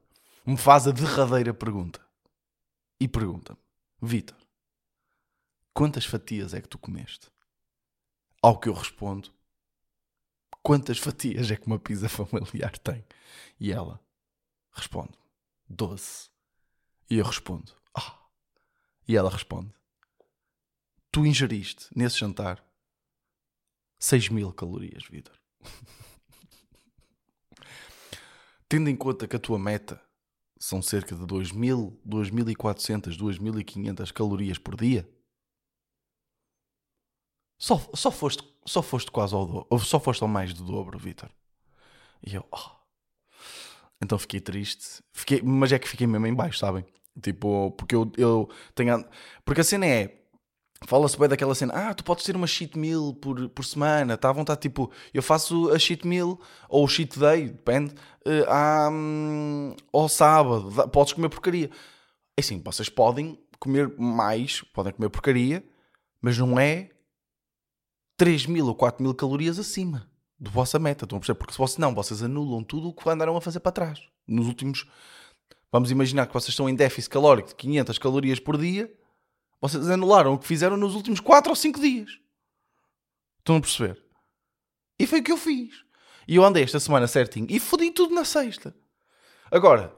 me 0.46 0.56
faz 0.56 0.86
a 0.86 0.92
derradeira 0.92 1.52
pergunta. 1.52 2.00
E 2.98 3.08
pergunta-me, 3.08 3.58
Vitor, 4.00 4.36
quantas 5.72 6.04
fatias 6.04 6.54
é 6.54 6.60
que 6.60 6.68
tu 6.68 6.78
comeste? 6.78 7.28
Ao 8.42 8.58
que 8.58 8.68
eu 8.68 8.74
respondo, 8.74 9.32
quantas 10.62 10.98
fatias 10.98 11.50
é 11.50 11.56
que 11.56 11.66
uma 11.66 11.78
pizza 11.78 12.08
familiar 12.10 12.76
tem? 12.78 13.04
E 13.58 13.72
ela 13.72 14.00
responde, 14.72 15.18
12. 15.68 16.30
E 17.08 17.16
eu 17.16 17.24
respondo, 17.24 17.72
ah. 17.94 18.18
E 19.08 19.16
ela 19.16 19.30
responde, 19.30 19.72
tu 21.10 21.26
ingeriste 21.26 21.88
nesse 21.94 22.18
jantar 22.18 22.64
6 23.98 24.30
mil 24.30 24.52
calorias, 24.52 25.04
Vitor. 25.10 25.38
Tendo 28.68 28.88
em 28.88 28.96
conta 28.96 29.26
que 29.26 29.36
a 29.36 29.40
tua 29.40 29.58
meta 29.58 30.00
são 30.58 30.80
cerca 30.80 31.16
de 31.16 31.22
2.000, 31.22 31.98
2.400, 32.06 33.16
2.500 33.16 34.12
calorias 34.12 34.58
por 34.58 34.76
dia, 34.76 35.08
só, 37.58 37.78
só, 37.94 38.10
foste, 38.10 38.42
só 38.64 38.82
foste 38.82 39.10
quase 39.10 39.34
ao 39.34 39.46
dobro, 39.46 39.78
só 39.80 40.00
foste 40.00 40.22
ao 40.22 40.28
mais 40.28 40.54
do 40.54 40.64
dobro, 40.64 40.98
Vitor. 40.98 41.30
E 42.26 42.34
eu, 42.34 42.46
oh. 42.50 42.70
então 44.00 44.18
fiquei 44.18 44.40
triste, 44.40 45.02
fiquei, 45.12 45.42
mas 45.42 45.72
é 45.72 45.78
que 45.78 45.88
fiquei 45.88 46.06
mesmo 46.06 46.26
em 46.26 46.34
baixo, 46.34 46.58
sabem? 46.58 46.86
Tipo, 47.20 47.72
porque 47.72 47.94
eu, 47.94 48.10
eu 48.16 48.48
tenho. 48.74 49.04
Porque 49.44 49.60
a 49.60 49.64
cena 49.64 49.86
é. 49.86 50.19
Fala-se 50.86 51.18
bem 51.18 51.28
daquela 51.28 51.54
cena, 51.54 51.74
ah, 51.74 51.94
tu 51.94 52.02
podes 52.02 52.24
ter 52.24 52.34
uma 52.34 52.46
cheat 52.46 52.76
meal 52.78 53.12
por, 53.14 53.48
por 53.50 53.64
semana, 53.64 54.14
está 54.14 54.30
à 54.30 54.32
vontade, 54.32 54.60
tipo, 54.60 54.90
eu 55.12 55.22
faço 55.22 55.70
a 55.70 55.78
cheat 55.78 56.06
meal, 56.06 56.40
ou 56.68 56.84
o 56.84 56.88
cheat 56.88 57.18
day, 57.18 57.48
depende, 57.48 57.94
uh, 58.26 58.48
à, 58.48 58.88
um, 58.90 59.76
ao 59.92 60.08
sábado, 60.08 60.88
podes 60.88 61.12
comer 61.12 61.28
porcaria. 61.28 61.70
É 62.36 62.40
assim, 62.40 62.60
vocês 62.64 62.88
podem 62.88 63.38
comer 63.58 63.94
mais, 63.98 64.62
podem 64.72 64.92
comer 64.92 65.10
porcaria, 65.10 65.62
mas 66.20 66.38
não 66.38 66.58
é 66.58 66.90
3 68.16 68.46
mil 68.46 68.66
ou 68.66 68.74
4 68.74 69.02
mil 69.02 69.14
calorias 69.14 69.58
acima 69.58 70.10
da 70.40 70.50
vossa 70.50 70.78
meta, 70.78 71.04
estão 71.04 71.18
a 71.18 71.20
perceber? 71.20 71.38
Porque 71.38 71.52
se 71.52 71.58
vocês 71.58 71.76
não, 71.76 71.94
vocês 71.94 72.22
anulam 72.22 72.64
tudo 72.64 72.88
o 72.88 72.94
que 72.94 73.08
andaram 73.08 73.36
a 73.36 73.40
fazer 73.42 73.60
para 73.60 73.72
trás. 73.72 74.00
Nos 74.26 74.46
últimos, 74.46 74.86
vamos 75.70 75.90
imaginar 75.90 76.26
que 76.26 76.32
vocês 76.32 76.48
estão 76.48 76.68
em 76.68 76.74
déficit 76.74 77.10
calórico 77.10 77.50
de 77.50 77.54
500 77.56 77.98
calorias 77.98 78.40
por 78.40 78.56
dia, 78.56 78.90
vocês 79.60 79.88
anularam 79.88 80.34
o 80.34 80.38
que 80.38 80.46
fizeram 80.46 80.76
nos 80.76 80.94
últimos 80.94 81.20
4 81.20 81.50
ou 81.50 81.56
5 81.56 81.80
dias. 81.80 82.18
Estão 83.38 83.56
a 83.56 83.60
perceber? 83.60 84.02
E 84.98 85.06
foi 85.06 85.20
o 85.20 85.24
que 85.24 85.32
eu 85.32 85.36
fiz. 85.36 85.84
E 86.26 86.36
eu 86.36 86.44
andei 86.44 86.62
esta 86.62 86.78
semana 86.78 87.06
certinho 87.06 87.46
e 87.50 87.58
fodi 87.58 87.90
tudo 87.90 88.14
na 88.14 88.24
sexta. 88.24 88.74
Agora, 89.50 89.94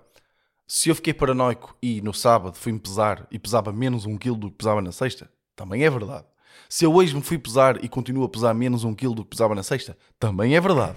se 0.67 0.89
eu 0.89 0.95
fiquei 0.95 1.13
paranoico 1.13 1.77
e 1.83 2.01
no 2.01 2.15
sábado 2.15 2.57
fui-me 2.57 2.79
pesar 2.79 3.27
e 3.31 3.39
pesava 3.39 3.73
menos 3.73 4.07
um 4.07 4.17
quilo 4.17 4.37
do 4.37 4.51
que 4.51 4.57
pesava 4.57 4.81
na 4.81 4.93
sexta, 4.93 5.31
também 5.55 5.85
é 5.85 5.91
verdade. 5.91 6.27
Se 6.69 6.85
eu 6.85 6.95
hoje 6.95 7.15
me 7.15 7.23
fui 7.23 7.39
pesar 7.39 7.85
e 7.85 7.89
continuo 7.89 8.25
a 8.25 8.29
pesar 8.29 8.55
menos 8.55 8.85
um 8.85 8.95
quilo 8.95 9.15
do 9.15 9.25
que 9.25 9.31
pesava 9.31 9.55
na 9.55 9.63
sexta, 9.63 9.97
também 10.19 10.57
é 10.57 10.61
verdade. 10.61 10.97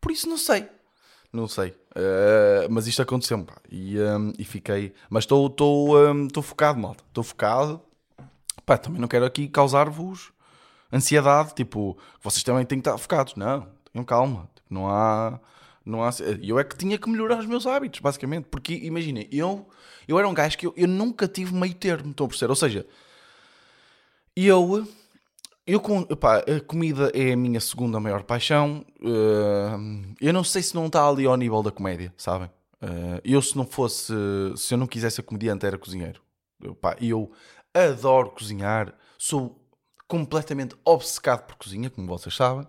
Por 0.00 0.12
isso 0.12 0.28
não 0.28 0.38
sei. 0.38 0.68
Não 1.32 1.48
sei. 1.48 1.70
Uh, 1.70 2.68
mas 2.70 2.86
isto 2.86 3.02
aconteceu-me. 3.02 3.46
E, 3.70 3.98
um, 3.98 4.32
e 4.38 4.44
fiquei. 4.44 4.92
Mas 5.08 5.24
estou 5.24 5.50
um, 5.96 6.28
focado, 6.42 6.78
malta. 6.78 7.04
Estou 7.08 7.24
focado. 7.24 7.80
Pá, 8.64 8.76
também 8.76 9.00
não 9.00 9.08
quero 9.08 9.24
aqui 9.24 9.48
causar-vos 9.48 10.32
ansiedade. 10.92 11.54
Tipo, 11.54 11.96
vocês 12.22 12.42
também 12.42 12.64
têm 12.64 12.80
que 12.80 12.88
estar 12.88 12.98
focados. 12.98 13.34
Não, 13.34 13.66
tenham 13.92 14.04
calma. 14.04 14.48
Tipo, 14.54 14.74
não 14.74 14.88
há. 14.88 15.40
Não 15.84 16.02
há... 16.02 16.10
Eu 16.42 16.58
é 16.58 16.64
que 16.64 16.76
tinha 16.76 16.98
que 16.98 17.08
melhorar 17.08 17.38
os 17.38 17.46
meus 17.46 17.66
hábitos, 17.66 18.00
basicamente. 18.00 18.46
Porque, 18.50 18.74
imaginem, 18.74 19.28
eu, 19.30 19.68
eu 20.08 20.18
era 20.18 20.28
um 20.28 20.34
gajo 20.34 20.58
que 20.58 20.66
eu, 20.66 20.74
eu 20.76 20.88
nunca 20.88 21.28
tive 21.28 21.54
meio 21.54 21.74
termo, 21.74 22.10
estão 22.10 22.26
a 22.26 22.28
perceber? 22.28 22.50
Ou 22.50 22.56
seja, 22.56 22.84
eu 24.34 24.86
eu, 25.66 25.80
pá, 26.16 26.38
a 26.38 26.60
comida 26.60 27.10
é 27.12 27.32
a 27.32 27.36
minha 27.36 27.60
segunda 27.60 27.98
maior 27.98 28.22
paixão. 28.22 28.86
Uh, 29.00 30.14
eu 30.20 30.32
não 30.32 30.44
sei 30.44 30.62
se 30.62 30.76
não 30.76 30.86
está 30.86 31.06
ali 31.08 31.26
ao 31.26 31.36
nível 31.36 31.60
da 31.60 31.72
comédia, 31.72 32.14
sabem? 32.16 32.48
Uh, 32.80 33.20
eu, 33.24 33.42
se 33.42 33.56
não 33.56 33.66
fosse, 33.66 34.12
se 34.56 34.74
eu 34.74 34.78
não 34.78 34.86
quisesse 34.86 35.20
a 35.20 35.24
comediante, 35.24 35.66
era 35.66 35.76
cozinheiro. 35.76 36.22
Eu, 36.62 36.78
eu 37.00 37.32
adoro 37.74 38.30
cozinhar, 38.30 38.94
sou 39.18 39.60
completamente 40.06 40.76
obcecado 40.84 41.46
por 41.46 41.56
cozinha, 41.56 41.90
como 41.90 42.06
vocês 42.06 42.36
sabem. 42.36 42.64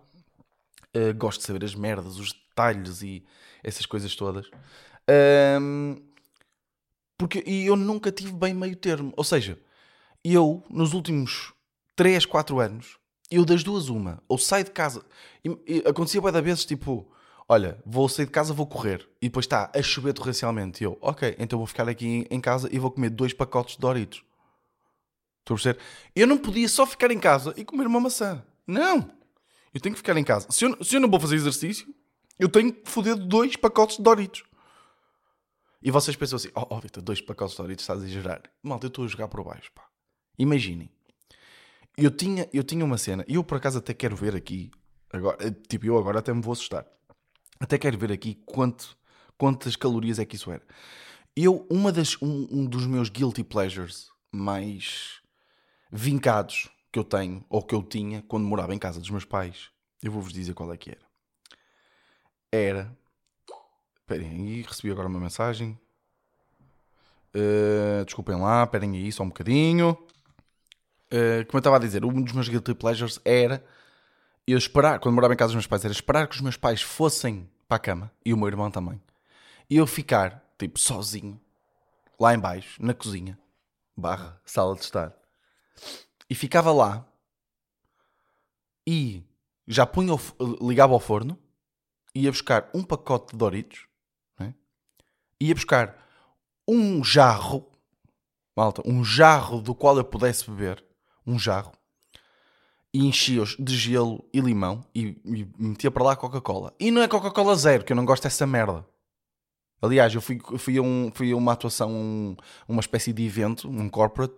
Uh, 0.96 1.14
gosto 1.16 1.42
de 1.42 1.46
saber 1.46 1.64
as 1.64 1.76
merdas, 1.76 2.18
os 2.18 2.34
detalhes 2.34 3.04
e 3.04 3.24
essas 3.64 3.86
coisas 3.86 4.16
todas. 4.16 4.50
porque 7.16 7.44
e 7.46 7.68
eu 7.68 7.76
nunca 7.76 8.12
tive 8.12 8.32
bem 8.32 8.56
meio 8.56 8.76
termo. 8.76 9.14
Ou 9.16 9.24
seja, 9.24 9.60
eu, 10.24 10.64
nos 10.68 10.94
últimos 10.94 11.54
3, 11.98 12.28
4 12.28 12.60
anos, 12.60 12.98
eu 13.30 13.44
das 13.44 13.64
duas 13.64 13.90
uma, 13.90 14.24
ou 14.30 14.38
saio 14.38 14.64
de 14.64 14.72
casa, 14.72 15.04
e, 15.44 15.50
e 15.68 15.84
acontecia 15.86 16.22
várias 16.22 16.44
vezes 16.44 16.64
tipo, 16.64 17.12
olha, 17.50 17.82
vou 17.84 18.08
sair 18.08 18.28
de 18.28 18.32
casa, 18.32 18.54
vou 18.54 18.68
correr, 18.68 19.10
e 19.20 19.28
depois 19.28 19.46
está 19.46 19.72
a 19.74 19.82
chover 19.82 20.14
torrencialmente, 20.14 20.84
e 20.84 20.86
eu, 20.86 20.98
ok, 21.02 21.36
então 21.40 21.58
vou 21.58 21.66
ficar 21.66 21.90
aqui 21.90 22.28
em 22.30 22.40
casa 22.40 22.70
e 22.72 22.78
vou 22.78 22.92
comer 22.92 23.10
dois 23.10 23.34
pacotes 23.34 23.76
de 23.76 23.82
Doritos. 23.82 24.24
Estou 25.40 25.56
a 25.56 25.58
perceber? 25.58 25.80
Eu 26.16 26.28
não 26.28 26.38
podia 26.38 26.70
só 26.70 26.86
ficar 26.86 27.10
em 27.10 27.20
casa 27.20 27.52
e 27.58 27.66
comer 27.66 27.88
uma 27.88 28.00
maçã. 28.00 28.46
Não! 28.66 29.10
Eu 29.74 29.82
tenho 29.82 29.96
que 29.96 30.00
ficar 30.00 30.16
em 30.18 30.24
casa. 30.24 30.48
Se 30.52 30.66
eu, 30.66 30.84
se 30.84 30.96
eu 30.96 31.00
não 31.00 31.10
vou 31.10 31.20
fazer 31.20 31.36
exercício, 31.36 31.88
eu 32.38 32.48
tenho 32.48 32.72
que 32.72 32.90
foder 32.90 33.16
dois 33.16 33.56
pacotes 33.56 33.98
de 33.98 34.04
Doritos. 34.04 34.44
E 35.82 35.90
vocês 35.90 36.16
pensam 36.16 36.36
assim, 36.36 36.50
oh, 36.54 36.68
oh 36.70 36.80
Vitor, 36.80 37.02
dois 37.02 37.22
pacotes 37.22 37.56
de 37.56 37.62
Doritos, 37.64 37.84
estás 37.84 38.02
a 38.02 38.06
exagerar. 38.06 38.44
Malta, 38.62 38.86
eu 38.86 38.90
estou 38.90 39.06
a 39.06 39.08
jogar 39.08 39.28
por 39.30 39.44
baixo, 39.44 39.72
pá. 39.74 39.88
Imaginem, 40.38 40.92
eu 41.98 42.12
tinha, 42.12 42.48
eu 42.54 42.64
tinha 42.64 42.86
uma 42.86 42.98
cena, 42.98 43.26
e 43.28 43.36
eu 43.36 43.44
por 43.44 43.58
acaso 43.58 43.80
até 43.80 43.94
quero 43.94 44.16
ver 44.16 44.36
aqui, 44.36 44.70
agora, 45.12 45.52
tipo, 45.68 45.86
eu 45.86 45.98
agora 45.98 46.20
até 46.20 46.34
me 46.34 46.42
vou 46.42 46.54
assustar. 46.54 46.86
Até 47.60 47.78
quero 47.78 47.98
ver 47.98 48.12
aqui 48.12 48.36
quanto, 48.46 48.96
quantas 49.38 49.76
calorias 49.76 50.20
é 50.20 50.26
que 50.26 50.36
isso 50.36 50.52
era. 50.52 50.62
Eu, 51.36 51.66
uma 51.72 51.92
das, 51.92 52.22
um, 52.22 52.48
um 52.52 52.66
dos 52.66 52.86
meus 52.86 53.10
guilty 53.10 53.44
pleasures 53.44 54.10
mais 54.32 55.22
vincados 55.92 56.70
que 56.92 57.00
eu 57.00 57.04
tenho, 57.04 57.44
ou 57.50 57.64
que 57.64 57.74
eu 57.74 57.82
tinha, 57.82 58.24
quando 58.28 58.46
morava 58.46 58.76
em 58.76 58.80
casa 58.80 59.00
dos 59.00 59.10
meus 59.10 59.26
pais, 59.26 59.70
eu 60.02 60.12
vou-vos 60.12 60.32
dizer 60.32 60.54
qual 60.54 60.72
é 60.72 60.78
que 60.78 60.92
era. 60.92 61.08
Era. 62.52 62.98
Esperem 64.00 64.30
aí, 64.30 64.62
recebi 64.62 64.92
agora 64.92 65.08
uma 65.08 65.20
mensagem. 65.20 65.78
Uh, 67.36 68.06
desculpem 68.06 68.36
lá, 68.36 68.64
esperem 68.64 68.96
aí 68.96 69.12
só 69.12 69.24
um 69.24 69.28
bocadinho. 69.28 69.98
Uh, 71.12 71.46
como 71.46 71.58
eu 71.58 71.60
estava 71.60 71.78
a 71.78 71.80
dizer, 71.80 72.04
um 72.04 72.22
dos 72.22 72.34
meus 72.34 72.50
guilty 72.50 72.74
pleasures 72.74 73.20
era 73.24 73.64
eu 74.48 74.58
esperar, 74.58 75.00
quando 75.00 75.16
morava 75.16 75.34
em 75.34 75.38
casa 75.38 75.50
dos 75.50 75.56
meus 75.56 75.68
pais, 75.68 75.84
era 75.84 75.92
esperar 75.92 76.28
que 76.28 76.36
os 76.36 76.42
meus 76.42 76.56
pais 76.56 76.82
fossem 76.82 77.50
para 77.68 77.76
a 77.76 77.80
cama 77.80 78.12
e 78.26 78.34
o 78.34 78.38
meu 78.38 78.48
irmão 78.48 78.72
também. 78.72 79.02
E 79.70 79.76
eu 79.76 79.86
ficar, 79.86 80.42
tipo, 80.58 80.80
sozinho, 80.80 81.40
lá 82.18 82.34
em 82.34 82.40
baixo, 82.40 82.82
na 82.82 82.94
cozinha, 82.94 83.38
barra, 83.96 84.40
sala 84.46 84.74
de 84.76 84.82
estar. 84.82 85.14
E 86.30 86.36
ficava 86.36 86.72
lá 86.72 87.06
e 88.86 89.22
já 89.68 89.86
punha, 89.86 90.14
o, 90.14 90.68
ligava 90.68 90.94
ao 90.94 91.00
forno, 91.00 91.38
ia 92.16 92.32
buscar 92.32 92.70
um 92.74 92.84
pacote 92.84 93.34
de 93.34 93.38
Doritos, 93.38 93.86
né? 94.40 94.56
ia 95.42 95.54
buscar 95.54 96.08
um 96.66 97.04
jarro, 97.04 97.70
malta, 98.56 98.82
um 98.86 99.04
jarro 99.04 99.62
do 99.62 99.76
qual 99.76 99.98
eu 99.98 100.06
pudesse 100.06 100.50
beber, 100.50 100.87
um 101.28 101.38
jarro, 101.38 101.74
e 102.94 103.06
enchia-os 103.06 103.56
de 103.60 103.76
gelo 103.76 104.24
e 104.34 104.40
limão 104.40 104.84
e, 104.96 105.18
e 105.26 105.48
metia 105.60 105.92
para 105.92 106.04
lá 106.04 106.16
Coca-Cola. 106.16 106.74
E 106.80 106.90
não 106.90 107.02
é 107.02 107.08
Coca-Cola 107.08 107.56
zero, 107.56 107.84
que 107.84 107.92
eu 107.92 107.96
não 107.96 108.06
gosto 108.06 108.24
dessa 108.24 108.48
merda. 108.48 108.86
Aliás, 109.82 110.16
eu 110.16 110.22
fui, 110.22 110.40
fui, 110.58 110.78
a, 110.78 110.82
um, 110.82 111.12
fui 111.14 111.32
a 111.32 111.36
uma 111.36 111.52
atuação, 111.52 111.92
um, 111.92 112.36
uma 112.68 112.80
espécie 112.80 113.14
de 113.14 113.24
evento, 113.24 113.70
um 113.70 113.88
corporate, 113.90 114.36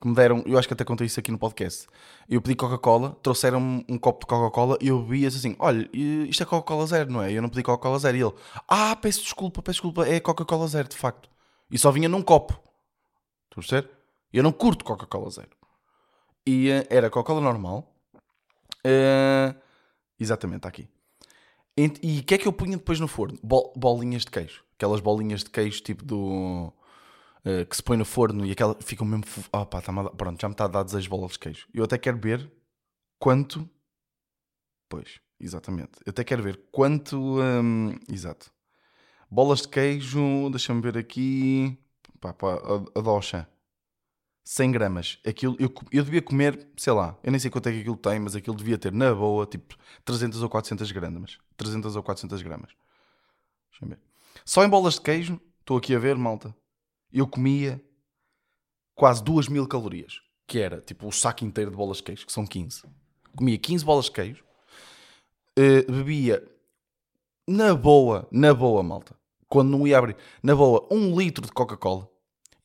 que 0.00 0.08
me 0.08 0.14
deram, 0.16 0.42
eu 0.44 0.58
acho 0.58 0.66
que 0.66 0.74
até 0.74 0.84
contei 0.84 1.06
isso 1.06 1.20
aqui 1.20 1.30
no 1.30 1.38
podcast. 1.38 1.86
Eu 2.28 2.42
pedi 2.42 2.56
Coca-Cola, 2.56 3.16
trouxeram 3.22 3.60
um, 3.60 3.84
um 3.88 3.96
copo 3.96 4.20
de 4.20 4.26
Coca-Cola 4.26 4.76
e 4.80 4.88
eu 4.88 5.00
bebi 5.00 5.24
assim: 5.24 5.54
olha, 5.60 5.88
isto 5.92 6.42
é 6.42 6.46
Coca-Cola 6.46 6.86
zero, 6.86 7.12
não 7.12 7.22
é? 7.22 7.30
Eu 7.30 7.40
não 7.40 7.48
pedi 7.48 7.62
Coca-Cola 7.62 8.00
zero. 8.00 8.16
E 8.16 8.20
ele: 8.22 8.32
ah, 8.66 8.96
peço 8.96 9.22
desculpa, 9.22 9.62
peço 9.62 9.76
desculpa, 9.76 10.04
é 10.04 10.18
Coca-Cola 10.18 10.66
zero, 10.66 10.88
de 10.88 10.96
facto. 10.96 11.30
E 11.70 11.78
só 11.78 11.92
vinha 11.92 12.08
num 12.08 12.20
copo. 12.20 12.52
Estou 12.52 13.52
a 13.52 13.54
perceber? 13.60 13.90
Eu 14.32 14.42
não 14.42 14.50
curto 14.50 14.84
Coca-Cola 14.84 15.30
zero. 15.30 15.50
E 16.46 16.68
era 16.90 17.10
Coca-Cola 17.10 17.40
normal. 17.40 17.94
Uh, 18.84 19.54
exatamente, 20.18 20.58
está 20.58 20.68
aqui. 20.68 20.88
E 21.76 22.18
o 22.18 22.24
que 22.24 22.34
é 22.34 22.38
que 22.38 22.46
eu 22.46 22.52
punha 22.52 22.76
depois 22.76 23.00
no 23.00 23.08
forno? 23.08 23.38
Bol, 23.42 23.72
bolinhas 23.76 24.24
de 24.24 24.30
queijo. 24.30 24.64
Aquelas 24.74 25.00
bolinhas 25.00 25.42
de 25.42 25.50
queijo 25.50 25.82
tipo 25.82 26.04
do. 26.04 26.72
Uh, 27.44 27.66
que 27.68 27.76
se 27.76 27.82
põe 27.82 27.96
no 27.96 28.04
forno 28.04 28.44
e 28.44 28.52
aquela. 28.52 28.76
Ficam 28.80 29.06
mesmo. 29.06 29.24
Oh, 29.52 29.64
pá, 29.64 29.80
tá 29.80 29.92
pronto, 30.10 30.40
já 30.40 30.48
me 30.48 30.54
está 30.54 30.64
a 30.64 30.68
dar 30.68 30.82
desejos 30.82 31.08
bolas 31.08 31.32
de 31.32 31.38
queijo. 31.38 31.66
Eu 31.72 31.84
até 31.84 31.96
quero 31.96 32.18
ver 32.18 32.50
quanto. 33.18 33.68
Pois, 34.88 35.20
exatamente. 35.40 35.92
Eu 36.04 36.10
até 36.10 36.24
quero 36.24 36.42
ver 36.42 36.60
quanto. 36.70 37.16
Um, 37.40 37.96
exato. 38.12 38.52
Bolas 39.30 39.62
de 39.62 39.68
queijo. 39.68 40.50
Deixa-me 40.50 40.82
ver 40.82 40.98
aqui. 40.98 41.78
Pá, 42.20 42.34
pá, 42.34 42.54
a, 42.54 42.98
a 42.98 43.02
docha. 43.02 43.48
100 44.44 44.72
gramas. 44.72 45.18
Aquilo, 45.26 45.56
eu, 45.58 45.72
eu 45.92 46.04
devia 46.04 46.22
comer, 46.22 46.68
sei 46.76 46.92
lá, 46.92 47.16
eu 47.22 47.30
nem 47.30 47.38
sei 47.38 47.50
quanto 47.50 47.68
é 47.68 47.72
que 47.72 47.80
aquilo 47.80 47.96
tem, 47.96 48.18
mas 48.18 48.34
aquilo 48.34 48.56
devia 48.56 48.76
ter, 48.76 48.92
na 48.92 49.14
boa, 49.14 49.46
tipo 49.46 49.76
300 50.04 50.42
ou 50.42 50.48
400 50.48 50.90
gramas. 50.92 51.38
300 51.56 51.96
ou 51.96 52.02
400 52.02 52.42
gramas. 52.42 52.70
Deixa 53.70 53.86
ver. 53.86 54.00
Só 54.44 54.64
em 54.64 54.68
bolas 54.68 54.94
de 54.94 55.00
queijo, 55.00 55.40
estou 55.60 55.76
aqui 55.76 55.94
a 55.94 55.98
ver, 55.98 56.16
malta, 56.16 56.54
eu 57.12 57.26
comia 57.26 57.80
quase 58.94 59.22
2 59.22 59.48
mil 59.48 59.66
calorias. 59.66 60.20
Que 60.46 60.58
era, 60.58 60.80
tipo, 60.80 61.06
o 61.06 61.12
saco 61.12 61.44
inteiro 61.44 61.70
de 61.70 61.76
bolas 61.76 61.98
de 61.98 62.02
queijo, 62.02 62.26
que 62.26 62.32
são 62.32 62.44
15. 62.44 62.82
Comia 63.36 63.56
15 63.56 63.84
bolas 63.84 64.06
de 64.06 64.12
queijo. 64.12 64.44
Uh, 65.58 65.90
bebia, 65.90 66.42
na 67.46 67.74
boa, 67.74 68.28
na 68.30 68.52
boa, 68.52 68.82
malta. 68.82 69.14
Quando 69.48 69.70
não 69.70 69.86
ia 69.86 69.98
abrir, 69.98 70.16
na 70.42 70.54
boa, 70.54 70.86
um 70.90 71.18
litro 71.18 71.46
de 71.46 71.52
Coca-Cola. 71.52 72.08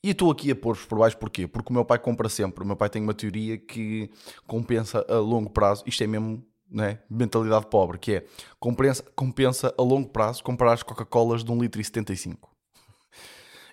E 0.07 0.11
estou 0.11 0.31
aqui 0.31 0.49
a 0.49 0.55
pôr-vos 0.55 0.85
por 0.85 0.99
baixo 0.99 1.17
porquê? 1.17 1.45
Porque 1.49 1.69
o 1.69 1.73
meu 1.73 1.83
pai 1.83 1.99
compra 1.99 2.29
sempre. 2.29 2.63
O 2.63 2.65
meu 2.65 2.77
pai 2.77 2.89
tem 2.89 3.01
uma 3.01 3.13
teoria 3.13 3.57
que 3.57 4.09
compensa 4.47 5.05
a 5.09 5.17
longo 5.17 5.49
prazo. 5.49 5.83
Isto 5.85 6.01
é 6.01 6.07
mesmo 6.07 6.41
né? 6.71 6.99
mentalidade 7.09 7.67
pobre, 7.67 7.97
que 7.97 8.13
é 8.13 8.25
compensa, 8.57 9.03
compensa 9.17 9.75
a 9.77 9.81
longo 9.81 10.07
prazo 10.07 10.41
comprar 10.45 10.71
as 10.71 10.81
Coca-Colas 10.81 11.43
de 11.43 11.51
1,75 11.51 12.37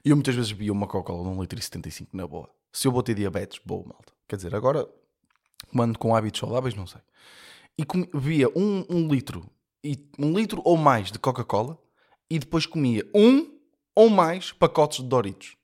E 0.04 0.10
eu 0.10 0.16
muitas 0.16 0.34
vezes 0.34 0.50
bebia 0.50 0.72
uma 0.72 0.88
Coca-Cola 0.88 1.22
de 1.46 1.56
1,75 1.56 2.08
na 2.12 2.26
boa. 2.26 2.50
Se 2.72 2.88
eu 2.88 2.90
vou 2.90 3.04
ter 3.04 3.14
diabetes, 3.14 3.60
boa, 3.64 3.84
malta. 3.84 4.12
Quer 4.26 4.34
dizer, 4.34 4.56
agora, 4.56 4.88
mando 5.72 5.96
com 5.96 6.16
hábitos 6.16 6.40
saudáveis, 6.40 6.74
não 6.74 6.88
sei. 6.88 7.00
E 7.78 7.84
bebia 8.12 8.48
um, 8.56 8.84
um 8.90 9.06
litro, 9.06 9.48
e 9.84 10.04
um 10.18 10.36
litro 10.36 10.60
ou 10.64 10.76
mais 10.76 11.12
de 11.12 11.18
Coca-Cola, 11.20 11.78
e 12.28 12.40
depois 12.40 12.66
comia 12.66 13.08
um 13.14 13.56
ou 13.94 14.10
mais 14.10 14.50
pacotes 14.50 14.98
de 14.98 15.08
Doritos. 15.08 15.56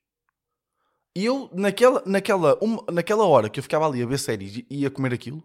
E 1.17 1.25
eu, 1.25 1.50
naquela, 1.52 2.02
naquela, 2.07 2.59
naquela 2.93 3.26
hora 3.26 3.49
que 3.49 3.59
eu 3.59 3.62
ficava 3.62 3.87
ali 3.87 4.02
a 4.02 4.07
ver 4.07 4.19
séries 4.19 4.64
e 4.71 4.83
ia 4.83 4.90
comer 4.90 5.12
aquilo, 5.12 5.43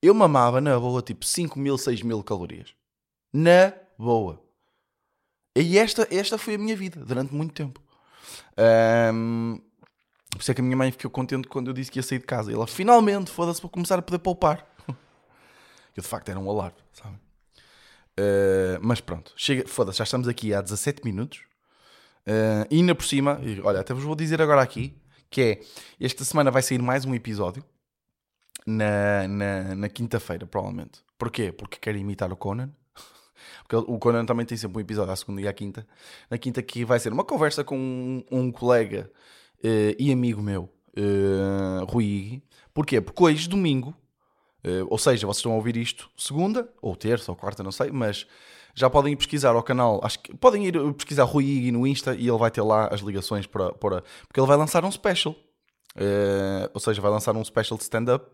eu 0.00 0.14
mamava 0.14 0.60
na 0.60 0.78
boa 0.78 1.02
tipo 1.02 1.24
5 1.24 1.58
mil, 1.58 1.76
6 1.76 2.02
mil 2.02 2.22
calorias. 2.22 2.74
Na 3.32 3.72
boa. 3.98 4.40
E 5.56 5.78
esta, 5.78 6.06
esta 6.10 6.38
foi 6.38 6.54
a 6.54 6.58
minha 6.58 6.76
vida 6.76 7.04
durante 7.04 7.34
muito 7.34 7.54
tempo. 7.54 7.80
Um, 9.12 9.60
por 10.30 10.40
isso 10.40 10.50
é 10.50 10.54
que 10.54 10.60
a 10.60 10.64
minha 10.64 10.76
mãe 10.76 10.90
ficou 10.90 11.10
contente 11.10 11.46
quando 11.48 11.68
eu 11.68 11.72
disse 11.72 11.90
que 11.90 11.98
ia 11.98 12.02
sair 12.02 12.18
de 12.18 12.26
casa. 12.26 12.50
E 12.50 12.54
ela 12.54 12.66
finalmente, 12.66 13.30
foda-se, 13.30 13.60
para 13.60 13.70
começar 13.70 13.98
a 13.98 14.02
poder 14.02 14.18
poupar. 14.18 14.66
Eu 15.96 16.02
de 16.02 16.08
facto 16.08 16.28
era 16.28 16.40
um 16.40 16.50
alarme, 16.50 16.78
sabe? 16.92 17.14
Uh, 18.18 18.78
mas 18.80 19.00
pronto, 19.00 19.32
chega, 19.36 19.66
foda-se, 19.68 19.98
já 19.98 20.04
estamos 20.04 20.26
aqui 20.26 20.52
há 20.52 20.60
17 20.60 21.04
minutos. 21.04 21.42
Uh, 22.26 22.64
e 22.70 22.76
ainda 22.76 22.94
por 22.94 23.04
cima, 23.04 23.40
olha, 23.62 23.80
até 23.80 23.92
vos 23.92 24.04
vou 24.04 24.16
dizer 24.16 24.40
agora 24.40 24.62
aqui 24.62 24.96
que 25.34 25.40
é 25.40 25.60
esta 26.00 26.24
semana 26.24 26.50
vai 26.50 26.62
sair 26.62 26.80
mais 26.80 27.04
um 27.04 27.14
episódio 27.14 27.64
na, 28.64 29.26
na, 29.26 29.74
na 29.74 29.88
quinta-feira, 29.88 30.46
provavelmente. 30.46 31.00
Porquê? 31.18 31.50
Porque 31.50 31.76
quero 31.78 31.98
imitar 31.98 32.32
o 32.32 32.36
Conan. 32.36 32.70
Porque 33.66 33.76
o 33.76 33.98
Conan 33.98 34.24
também 34.24 34.46
tem 34.46 34.56
sempre 34.56 34.78
um 34.78 34.80
episódio 34.80 35.12
à 35.12 35.16
segunda 35.16 35.40
e 35.40 35.48
à 35.48 35.52
quinta. 35.52 35.86
Na 36.30 36.38
quinta 36.38 36.62
que 36.62 36.84
vai 36.84 36.98
ser 37.00 37.12
uma 37.12 37.24
conversa 37.24 37.64
com 37.64 37.76
um, 37.76 38.24
um 38.30 38.52
colega 38.52 39.10
uh, 39.58 39.96
e 39.98 40.12
amigo 40.12 40.40
meu, 40.40 40.70
uh, 40.96 41.84
Rui. 41.86 42.40
Porquê? 42.72 43.00
Porque 43.00 43.22
hoje, 43.22 43.48
domingo, 43.48 43.90
uh, 44.64 44.86
ou 44.88 44.98
seja, 44.98 45.26
vocês 45.26 45.38
estão 45.38 45.52
a 45.52 45.56
ouvir 45.56 45.76
isto 45.76 46.08
segunda, 46.16 46.72
ou 46.80 46.94
terça, 46.94 47.32
ou 47.32 47.36
quarta, 47.36 47.62
não 47.62 47.72
sei, 47.72 47.90
mas 47.90 48.26
já 48.74 48.90
podem 48.90 49.12
ir 49.12 49.16
pesquisar 49.16 49.50
ao 49.50 49.62
canal, 49.62 50.00
acho 50.02 50.18
que 50.18 50.34
podem 50.36 50.66
ir 50.66 50.74
pesquisar 50.94 51.24
Rui 51.24 51.44
Igui 51.44 51.72
no 51.72 51.86
Insta 51.86 52.14
e 52.14 52.28
ele 52.28 52.38
vai 52.38 52.50
ter 52.50 52.62
lá 52.62 52.88
as 52.88 53.00
ligações 53.00 53.46
para, 53.46 53.72
para 53.72 54.02
porque 54.26 54.40
ele 54.40 54.46
vai 54.46 54.56
lançar 54.56 54.84
um 54.84 54.90
special. 54.90 55.34
Uh, 55.96 56.68
ou 56.74 56.80
seja, 56.80 57.00
vai 57.00 57.10
lançar 57.10 57.36
um 57.36 57.44
special 57.44 57.78
de 57.78 57.84
stand-up 57.84 58.26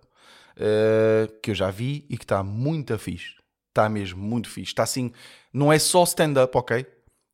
uh, 0.57 1.41
que 1.43 1.51
eu 1.51 1.55
já 1.55 1.71
vi 1.71 2.07
e 2.09 2.17
que 2.17 2.25
está 2.25 2.43
muito 2.43 2.97
fixe. 2.99 3.35
Está 3.69 3.89
mesmo 3.89 4.21
muito 4.21 4.49
fixe. 4.49 4.73
Está 4.73 4.83
assim, 4.83 5.13
não 5.53 5.73
é 5.73 5.79
só 5.79 6.03
stand-up, 6.05 6.57
ok? 6.57 6.87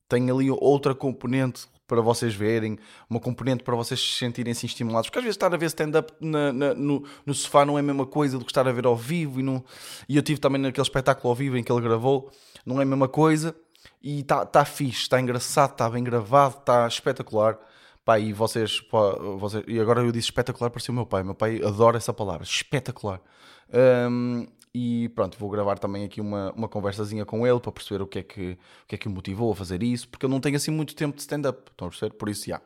Tem 0.08 0.30
ali 0.30 0.50
outra 0.50 0.94
componente 0.94 1.66
para 1.86 2.00
vocês 2.00 2.34
verem, 2.34 2.78
uma 3.08 3.20
componente 3.20 3.62
para 3.62 3.76
vocês 3.76 4.00
se 4.00 4.18
sentirem 4.18 4.52
assim 4.52 4.66
estimulados. 4.66 5.08
Porque 5.08 5.18
às 5.18 5.24
vezes 5.24 5.36
estar 5.36 5.52
a 5.52 5.56
ver 5.56 5.66
stand-up 5.66 6.12
no, 6.20 7.04
no 7.24 7.34
sofá 7.34 7.64
não 7.64 7.76
é 7.76 7.80
a 7.80 7.84
mesma 7.84 8.06
coisa 8.06 8.38
do 8.38 8.44
que 8.44 8.50
estar 8.50 8.66
a 8.66 8.72
ver 8.72 8.86
ao 8.86 8.96
vivo. 8.96 9.40
E, 9.40 9.42
não... 9.42 9.64
e 10.08 10.16
eu 10.16 10.22
tive 10.22 10.40
também 10.40 10.60
naquele 10.60 10.82
espetáculo 10.82 11.30
ao 11.30 11.34
vivo 11.34 11.56
em 11.56 11.62
que 11.62 11.70
ele 11.70 11.80
gravou 11.80 12.30
não 12.64 12.80
é 12.80 12.82
a 12.82 12.86
mesma 12.86 13.08
coisa. 13.08 13.54
E 14.02 14.20
está 14.20 14.44
tá 14.44 14.64
fixe, 14.64 15.02
está 15.02 15.20
engraçado, 15.20 15.72
está 15.72 15.88
bem 15.88 16.02
gravado, 16.02 16.56
está 16.58 16.86
espetacular. 16.86 17.58
Pá, 18.04 18.18
e 18.18 18.32
vocês, 18.32 18.80
pá, 18.80 19.16
vocês, 19.38 19.64
e 19.66 19.80
agora 19.80 20.00
eu 20.00 20.12
disse 20.12 20.28
espetacular 20.28 20.70
para 20.70 20.80
ser 20.80 20.90
o 20.90 20.94
meu 20.94 21.06
pai. 21.06 21.22
Meu 21.22 21.34
pai 21.34 21.60
adora 21.64 21.96
essa 21.96 22.12
palavra, 22.12 22.44
espetacular. 22.44 23.20
Um, 24.08 24.46
e 24.78 25.08
pronto, 25.08 25.38
vou 25.38 25.48
gravar 25.48 25.78
também 25.78 26.04
aqui 26.04 26.20
uma, 26.20 26.52
uma 26.52 26.68
conversazinha 26.68 27.24
com 27.24 27.46
ele 27.46 27.58
para 27.58 27.72
perceber 27.72 28.02
o 28.02 28.06
que, 28.06 28.18
é 28.18 28.22
que, 28.22 28.58
o 28.82 28.86
que 28.86 28.94
é 28.94 28.98
que 28.98 29.08
o 29.08 29.10
motivou 29.10 29.50
a 29.50 29.56
fazer 29.56 29.82
isso, 29.82 30.06
porque 30.06 30.26
eu 30.26 30.28
não 30.28 30.38
tenho 30.38 30.54
assim 30.56 30.70
muito 30.70 30.94
tempo 30.94 31.16
de 31.16 31.22
stand-up, 31.22 31.70
estão 31.70 31.88
a 31.88 31.90
perceber? 31.90 32.14
Por 32.14 32.28
isso, 32.28 32.46
já. 32.46 32.60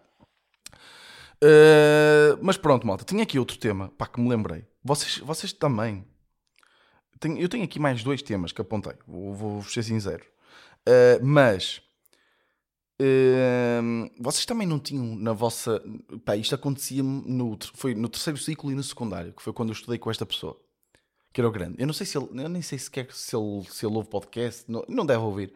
Uh, 1.41 2.37
mas 2.43 2.57
pronto, 2.57 2.85
malta, 2.85 3.05
tinha 3.05 3.23
aqui 3.23 3.39
outro 3.39 3.57
tema, 3.57 3.91
pá, 3.97 4.09
que 4.09 4.21
me 4.21 4.29
lembrei. 4.29 4.67
Vocês, 4.83 5.19
vocês 5.19 5.53
também 5.53 6.05
tenho, 7.21 7.39
eu 7.39 7.49
tenho 7.49 7.63
aqui 7.63 7.79
mais 7.79 8.03
dois 8.03 8.23
temas 8.23 8.51
que 8.51 8.61
apontei, 8.61 8.95
vou, 9.07 9.33
vou 9.33 9.63
ser 9.63 9.85
sincero. 9.85 10.25
Uh, 10.81 11.25
mas 11.25 11.81
uh, 13.01 14.11
vocês 14.19 14.45
também 14.45 14.67
não 14.67 14.81
tinham 14.81 15.15
na 15.15 15.33
vossa. 15.33 15.81
Pá, 16.25 16.35
isto 16.35 16.57
acontecia-me 16.57 17.23
no, 17.25 17.57
foi 17.75 17.95
no 17.95 18.09
terceiro 18.09 18.37
ciclo 18.37 18.73
e 18.73 18.75
no 18.75 18.83
secundário, 18.83 19.33
que 19.33 19.43
foi 19.43 19.53
quando 19.53 19.69
eu 19.69 19.75
estudei 19.75 19.97
com 19.97 20.11
esta 20.11 20.27
pessoa, 20.27 20.61
que 21.33 21.41
era 21.41 21.49
o 21.49 21.51
grande. 21.53 21.77
Eu 21.79 21.87
não 21.87 21.95
sei 21.95 22.07
se 22.07 22.19
ele, 22.19 22.29
eu 22.43 22.49
nem 22.49 22.63
sei 22.63 22.79
sequer 22.79 23.07
se 23.13 23.37
ele, 23.37 23.65
se 23.69 23.87
ele 23.87 23.95
ouve 23.95 24.09
podcast, 24.09 24.65
não, 24.71 24.85
não 24.89 25.07
deve 25.07 25.23
ouvir, 25.23 25.53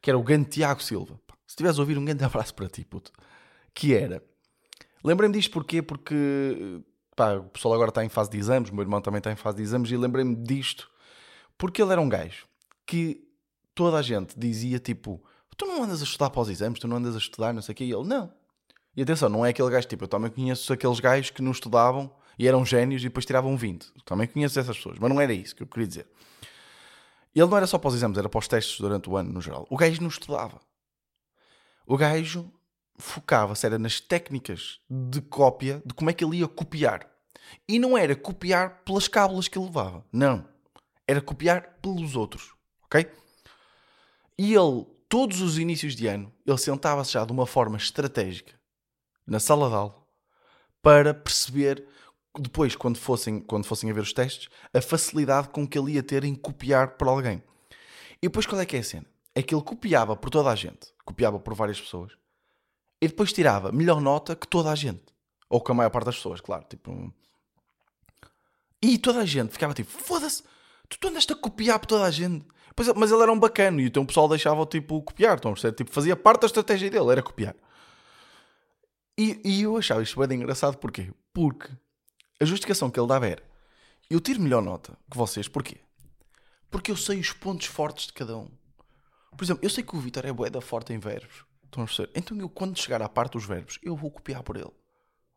que 0.00 0.10
era 0.10 0.18
o 0.18 0.22
grande 0.22 0.50
Tiago 0.50 0.82
Silva. 0.82 1.18
Se 1.46 1.52
estiveres 1.52 1.78
a 1.78 1.82
ouvir, 1.82 1.98
um 1.98 2.04
grande 2.04 2.24
abraço 2.24 2.54
para 2.54 2.68
ti, 2.68 2.84
puto. 2.84 3.12
Que 3.72 3.94
era. 3.94 4.22
Lembrei-me 5.02 5.34
disto 5.34 5.50
porquê? 5.50 5.82
Porque 5.82 6.80
pá, 7.14 7.34
o 7.34 7.44
pessoal 7.44 7.74
agora 7.74 7.90
está 7.90 8.04
em 8.04 8.08
fase 8.08 8.30
de 8.30 8.38
exames, 8.38 8.70
o 8.70 8.74
meu 8.74 8.82
irmão 8.82 9.00
também 9.00 9.18
está 9.18 9.30
em 9.30 9.36
fase 9.36 9.58
de 9.58 9.62
exames, 9.62 9.90
e 9.90 9.96
lembrei-me 9.96 10.34
disto 10.34 10.90
porque 11.56 11.80
ele 11.80 11.92
era 11.92 12.00
um 12.00 12.08
gajo 12.08 12.46
que 12.86 13.26
toda 13.74 13.98
a 13.98 14.02
gente 14.02 14.38
dizia 14.38 14.78
tipo: 14.78 15.22
Tu 15.56 15.66
não 15.66 15.82
andas 15.82 16.00
a 16.00 16.04
estudar 16.04 16.30
para 16.30 16.40
os 16.40 16.48
exames, 16.48 16.78
tu 16.78 16.88
não 16.88 16.96
andas 16.96 17.14
a 17.14 17.18
estudar, 17.18 17.52
não 17.52 17.62
sei 17.62 17.72
o 17.72 17.76
quê. 17.76 17.84
E 17.84 17.92
ele: 17.92 18.04
Não. 18.04 18.32
E 18.96 19.02
atenção, 19.02 19.28
não 19.28 19.44
é 19.44 19.50
aquele 19.50 19.70
gajo 19.70 19.88
tipo, 19.88 20.04
eu 20.04 20.08
também 20.08 20.30
conheço 20.30 20.72
aqueles 20.72 21.00
gajos 21.00 21.30
que 21.30 21.42
não 21.42 21.50
estudavam 21.50 22.14
e 22.38 22.48
eram 22.48 22.64
génios 22.64 23.02
e 23.02 23.04
depois 23.04 23.24
tiravam 23.24 23.56
20. 23.56 23.92
Também 24.04 24.26
conheço 24.26 24.58
essas 24.58 24.76
pessoas, 24.76 24.98
mas 24.98 25.10
não 25.10 25.20
era 25.20 25.32
isso 25.32 25.54
que 25.54 25.62
eu 25.62 25.66
queria 25.66 25.86
dizer. 25.86 26.06
Ele 27.34 27.46
não 27.46 27.56
era 27.56 27.66
só 27.66 27.78
para 27.78 27.88
os 27.88 27.94
exames, 27.94 28.16
era 28.16 28.28
para 28.28 28.38
os 28.38 28.48
testes 28.48 28.78
durante 28.78 29.10
o 29.10 29.16
ano 29.16 29.32
no 29.32 29.40
geral. 29.40 29.66
O 29.68 29.76
gajo 29.76 30.00
não 30.00 30.08
estudava. 30.08 30.60
O 31.86 31.96
gajo 31.96 32.50
focava-se 32.96 33.66
era 33.66 33.78
nas 33.78 34.00
técnicas 34.00 34.80
de 34.88 35.20
cópia, 35.20 35.82
de 35.84 35.92
como 35.94 36.10
é 36.10 36.12
que 36.12 36.24
ele 36.24 36.38
ia 36.38 36.48
copiar. 36.48 37.10
E 37.68 37.78
não 37.78 37.98
era 37.98 38.14
copiar 38.14 38.82
pelas 38.84 39.08
cábulas 39.08 39.48
que 39.48 39.58
ele 39.58 39.66
levava. 39.66 40.04
Não 40.12 40.54
era 41.06 41.20
copiar 41.20 41.78
pelos 41.82 42.16
outros, 42.16 42.52
ok? 42.84 43.10
E 44.38 44.54
ele, 44.54 44.86
todos 45.08 45.40
os 45.40 45.58
inícios 45.58 45.94
de 45.94 46.06
ano, 46.06 46.32
ele 46.46 46.58
sentava-se 46.58 47.12
já 47.12 47.24
de 47.24 47.32
uma 47.32 47.46
forma 47.46 47.76
estratégica 47.76 48.54
na 49.26 49.38
sala 49.38 49.68
de 49.68 49.74
aula 49.74 50.02
para 50.82 51.14
perceber 51.14 51.86
depois, 52.38 52.74
quando 52.74 52.98
fossem, 52.98 53.40
quando 53.40 53.64
fossem 53.64 53.90
a 53.90 53.94
ver 53.94 54.00
os 54.00 54.12
testes, 54.12 54.48
a 54.72 54.80
facilidade 54.80 55.48
com 55.48 55.66
que 55.66 55.78
ele 55.78 55.92
ia 55.92 56.02
ter 56.02 56.24
em 56.24 56.34
copiar 56.34 56.96
por 56.96 57.08
alguém. 57.08 57.42
E 58.20 58.26
depois 58.26 58.46
qual 58.46 58.60
é 58.60 58.66
que 58.66 58.76
é 58.76 58.80
a 58.80 58.84
cena? 58.84 59.06
É 59.34 59.42
que 59.42 59.54
ele 59.54 59.62
copiava 59.62 60.16
por 60.16 60.30
toda 60.30 60.50
a 60.50 60.54
gente, 60.54 60.92
copiava 61.04 61.38
por 61.38 61.54
várias 61.54 61.80
pessoas, 61.80 62.12
e 63.00 63.08
depois 63.08 63.32
tirava 63.32 63.70
melhor 63.70 64.00
nota 64.00 64.34
que 64.34 64.48
toda 64.48 64.70
a 64.70 64.74
gente. 64.74 65.04
Ou 65.48 65.60
que 65.60 65.70
a 65.70 65.74
maior 65.74 65.90
parte 65.90 66.06
das 66.06 66.16
pessoas, 66.16 66.40
claro. 66.40 66.64
Tipo... 66.68 67.12
E 68.82 68.98
toda 68.98 69.20
a 69.20 69.26
gente 69.26 69.52
ficava 69.52 69.74
tipo, 69.74 69.90
foda-se, 69.90 70.42
tu, 70.88 70.98
tu 70.98 71.08
andaste 71.08 71.32
a 71.32 71.36
copiar 71.36 71.78
por 71.78 71.86
toda 71.86 72.04
a 72.04 72.10
gente. 72.10 72.46
Pois, 72.74 72.88
mas 72.94 73.12
ele 73.12 73.22
era 73.22 73.32
um 73.32 73.38
bacano 73.38 73.80
e 73.80 73.86
então 73.86 74.02
o 74.02 74.06
pessoal 74.06 74.28
deixava 74.28 74.66
tipo 74.66 75.00
copiar, 75.02 75.38
então, 75.38 75.54
tipo, 75.54 75.90
fazia 75.90 76.16
parte 76.16 76.40
da 76.40 76.46
estratégia 76.46 76.90
dele, 76.90 77.10
era 77.10 77.22
copiar. 77.22 77.54
E, 79.16 79.40
e 79.44 79.62
eu 79.62 79.76
achava 79.76 80.02
isto 80.02 80.26
bem 80.26 80.38
engraçado, 80.38 80.76
porquê? 80.78 81.12
Porque 81.32 81.70
a 82.40 82.44
justificação 82.44 82.90
que 82.90 82.98
ele 82.98 83.08
dava 83.08 83.26
era: 83.26 83.42
eu 84.10 84.20
tiro 84.20 84.40
melhor 84.40 84.62
nota 84.62 84.96
que 85.10 85.16
vocês, 85.16 85.48
porquê? 85.48 85.80
Porque 86.70 86.90
eu 86.90 86.96
sei 86.96 87.20
os 87.20 87.32
pontos 87.32 87.66
fortes 87.66 88.06
de 88.06 88.12
cada 88.12 88.36
um. 88.36 88.50
Por 89.36 89.44
exemplo, 89.44 89.64
eu 89.64 89.70
sei 89.70 89.82
que 89.82 89.96
o 89.96 90.00
Vitor 90.00 90.26
é 90.26 90.32
boeda 90.32 90.60
forte 90.60 90.92
em 90.92 90.98
verbos. 90.98 91.44
Estão 91.64 91.82
a 91.82 91.86
perceber? 91.86 92.12
Então 92.14 92.38
eu, 92.38 92.48
quando 92.48 92.78
chegar 92.78 93.02
à 93.02 93.08
parte 93.08 93.32
dos 93.32 93.44
verbos, 93.44 93.78
eu 93.82 93.96
vou 93.96 94.10
copiar 94.10 94.42
por 94.42 94.56
ele. 94.56 94.72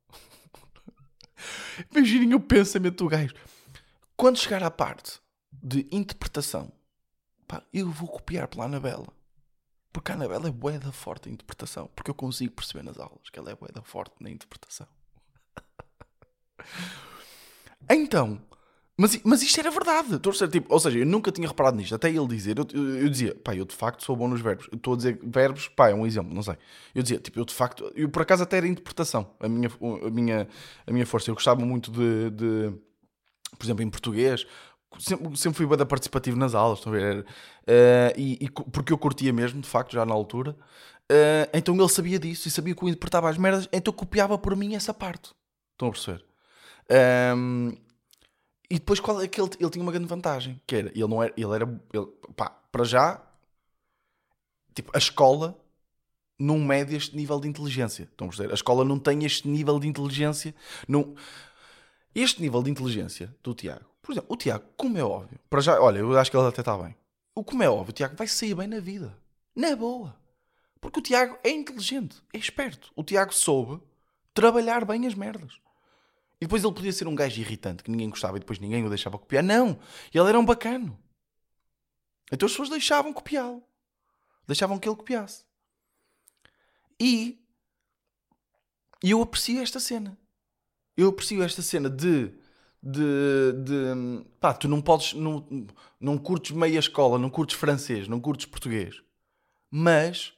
Imaginem 1.91 2.35
o 2.35 2.39
pensamento 2.39 3.03
do 3.03 3.09
gajo. 3.09 3.33
Quando 4.15 4.37
chegar 4.37 4.63
à 4.63 4.69
parte 4.69 5.19
de 5.51 5.87
interpretação, 5.91 6.71
pá, 7.47 7.63
eu 7.73 7.89
vou 7.89 8.07
copiar 8.07 8.47
pela 8.47 8.65
Anabela. 8.65 9.07
Porque 9.91 10.11
a 10.11 10.15
Anabela 10.15 10.47
é 10.47 10.51
boeda 10.51 10.91
forte 10.91 11.29
em 11.29 11.33
interpretação. 11.33 11.87
Porque 11.95 12.11
eu 12.11 12.15
consigo 12.15 12.53
perceber 12.53 12.83
nas 12.83 12.99
aulas 12.99 13.29
que 13.31 13.39
ela 13.39 13.51
é 13.51 13.55
boeda 13.55 13.81
forte 13.81 14.15
na 14.19 14.29
interpretação. 14.29 14.87
Então, 17.89 18.39
mas, 18.99 19.19
mas 19.23 19.43
isto 19.43 19.59
era 19.59 19.69
verdade. 19.69 20.15
Estou 20.15 20.33
a 20.41 20.47
tipo, 20.47 20.73
ou 20.73 20.79
seja, 20.79 20.97
eu 20.97 21.05
nunca 21.05 21.31
tinha 21.31 21.47
reparado 21.47 21.77
nisto. 21.77 21.93
Até 21.93 22.09
ele 22.09 22.27
dizer, 22.27 22.57
eu, 22.57 22.65
eu, 22.73 22.97
eu 23.01 23.09
dizia, 23.09 23.35
pá, 23.35 23.55
eu 23.55 23.63
de 23.63 23.75
facto 23.75 24.03
sou 24.03 24.15
bom 24.15 24.27
nos 24.27 24.41
verbos. 24.41 24.67
Estou 24.73 24.95
a 24.95 24.97
dizer 24.97 25.19
verbos, 25.23 25.67
pá, 25.67 25.89
é 25.89 25.93
um 25.93 26.05
exemplo, 26.05 26.33
não 26.33 26.41
sei. 26.41 26.55
Eu 26.95 27.03
dizia, 27.03 27.19
tipo, 27.19 27.39
eu 27.39 27.45
de 27.45 27.53
facto, 27.53 27.91
eu 27.95 28.09
por 28.09 28.23
acaso 28.23 28.41
até 28.43 28.57
era 28.57 28.67
interpretação, 28.67 29.29
a 29.39 29.47
minha, 29.47 29.69
a 30.05 30.09
minha, 30.09 30.47
a 30.87 30.91
minha 30.91 31.05
força. 31.05 31.29
Eu 31.29 31.35
gostava 31.35 31.63
muito 31.63 31.91
de, 31.91 32.31
de 32.31 32.73
por 33.57 33.65
exemplo, 33.65 33.83
em 33.83 33.89
português, 33.89 34.47
sempre, 34.99 35.37
sempre 35.37 35.57
fui 35.57 35.77
bem 35.77 35.85
participativo 35.85 36.37
nas 36.37 36.55
aulas, 36.55 36.79
estão 36.79 36.93
a 36.93 36.95
ver? 36.95 37.19
Uh, 37.19 38.13
e, 38.17 38.45
e, 38.45 38.49
porque 38.49 38.91
eu 38.91 38.97
curtia 38.97 39.31
mesmo, 39.31 39.61
de 39.61 39.67
facto, 39.67 39.93
já 39.93 40.05
na 40.05 40.13
altura. 40.13 40.55
Uh, 41.11 41.47
então 41.53 41.75
ele 41.75 41.89
sabia 41.89 42.19
disso 42.19 42.47
e 42.47 42.51
sabia 42.51 42.75
que 42.75 42.83
eu 42.83 42.89
interpretava 42.89 43.29
as 43.29 43.37
merdas, 43.37 43.69
então 43.71 43.93
copiava 43.93 44.37
por 44.37 44.55
mim 44.55 44.75
essa 44.75 44.93
parte. 44.93 45.31
Estão 45.73 45.89
a 45.89 45.91
perceber? 45.91 46.25
Um, 46.89 47.75
e 48.69 48.75
depois 48.75 48.99
qual 48.99 49.21
é 49.21 49.27
que 49.27 49.39
ele, 49.39 49.49
ele 49.59 49.69
tinha 49.69 49.83
uma 49.83 49.91
grande 49.91 50.07
vantagem, 50.07 50.61
que 50.67 50.75
era, 50.75 50.89
ele 50.89 51.07
não 51.07 51.23
era, 51.23 51.33
ele 51.37 51.55
era, 51.55 51.81
ele, 51.93 52.05
pá, 52.35 52.49
para 52.49 52.83
já, 52.83 53.21
tipo, 54.73 54.91
a 54.93 54.97
escola 54.97 55.57
não 56.39 56.59
mede 56.59 56.95
este 56.95 57.15
nível 57.15 57.39
de 57.39 57.47
inteligência. 57.47 58.03
Estão 58.03 58.27
a 58.27 58.29
perceber? 58.29 58.51
A 58.51 58.55
escola 58.55 58.85
não 58.85 58.99
tem 58.99 59.23
este 59.25 59.47
nível 59.47 59.79
de 59.79 59.87
inteligência. 59.87 60.53
Não... 60.87 61.15
Este 62.13 62.41
nível 62.41 62.63
de 62.63 62.71
inteligência 62.71 63.35
do 63.43 63.53
Tiago, 63.53 63.85
por 64.01 64.11
exemplo, 64.11 64.33
o 64.33 64.37
Tiago, 64.37 64.65
como 64.75 64.97
é 64.97 65.03
óbvio, 65.03 65.39
para 65.49 65.61
já, 65.61 65.79
olha, 65.79 65.99
eu 65.99 66.17
acho 66.17 66.31
que 66.31 66.37
ele 66.37 66.47
até 66.47 66.61
está 66.61 66.77
bem. 66.77 66.95
O 67.35 67.43
como 67.43 67.61
é 67.61 67.69
óbvio, 67.69 67.91
o 67.91 67.93
Tiago 67.93 68.15
vai 68.15 68.27
sair 68.27 68.55
bem 68.55 68.67
na 68.67 68.79
vida. 68.79 69.15
Na 69.55 69.75
boa. 69.75 70.15
Porque 70.81 70.99
o 70.99 71.03
Tiago 71.03 71.37
é 71.43 71.49
inteligente, 71.49 72.21
é 72.33 72.37
esperto. 72.37 72.91
O 72.95 73.03
Tiago 73.03 73.33
soube 73.33 73.81
trabalhar 74.33 74.85
bem 74.85 75.05
as 75.05 75.13
merdas. 75.13 75.59
E 76.39 76.45
depois 76.45 76.63
ele 76.63 76.73
podia 76.73 76.93
ser 76.93 77.07
um 77.07 77.15
gajo 77.15 77.39
irritante 77.41 77.83
que 77.83 77.89
ninguém 77.89 78.09
gostava 78.09 78.37
e 78.37 78.39
depois 78.39 78.59
ninguém 78.59 78.85
o 78.85 78.89
deixava 78.89 79.17
copiar. 79.17 79.43
Não! 79.43 79.79
Ele 80.13 80.29
era 80.29 80.39
um 80.39 80.45
bacano. 80.45 80.97
Então 82.31 82.45
as 82.45 82.51
pessoas 82.51 82.69
deixavam 82.69 83.11
copiá-lo. 83.11 83.63
Deixavam 84.45 84.77
que 84.77 84.87
ele 84.87 84.95
copiasse. 84.95 85.43
E 86.99 87.39
eu 89.03 89.21
aprecio 89.21 89.61
esta 89.61 89.79
cena. 89.79 90.17
Eu 90.95 91.09
aprecio 91.09 91.43
esta 91.43 91.61
cena 91.61 91.89
de. 91.89 92.33
De, 92.81 93.53
de 93.63 94.23
pá, 94.39 94.53
tu 94.53 94.67
não 94.67 94.79
podes, 94.79 95.13
não, 95.13 95.67
não 95.99 96.17
curtes 96.17 96.55
meia 96.55 96.77
escola, 96.77 97.17
não 97.17 97.29
curtes 97.29 97.57
francês, 97.57 98.07
não 98.07 98.19
curtes 98.19 98.45
português, 98.45 99.01
mas 99.69 100.36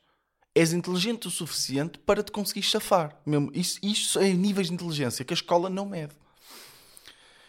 és 0.60 0.74
inteligente 0.74 1.26
o 1.26 1.32
suficiente 1.32 1.98
para 2.00 2.22
te 2.22 2.34
conseguir 2.34 2.64
chafar. 2.64 3.18
Mesmo. 3.26 3.50
Isso, 3.54 3.80
isso 3.82 4.20
é 4.20 4.28
níveis 4.34 4.68
de 4.68 4.74
inteligência 4.74 5.24
que 5.24 5.34
a 5.34 5.36
escola 5.36 5.70
não 5.70 5.86
mede. 5.86 6.14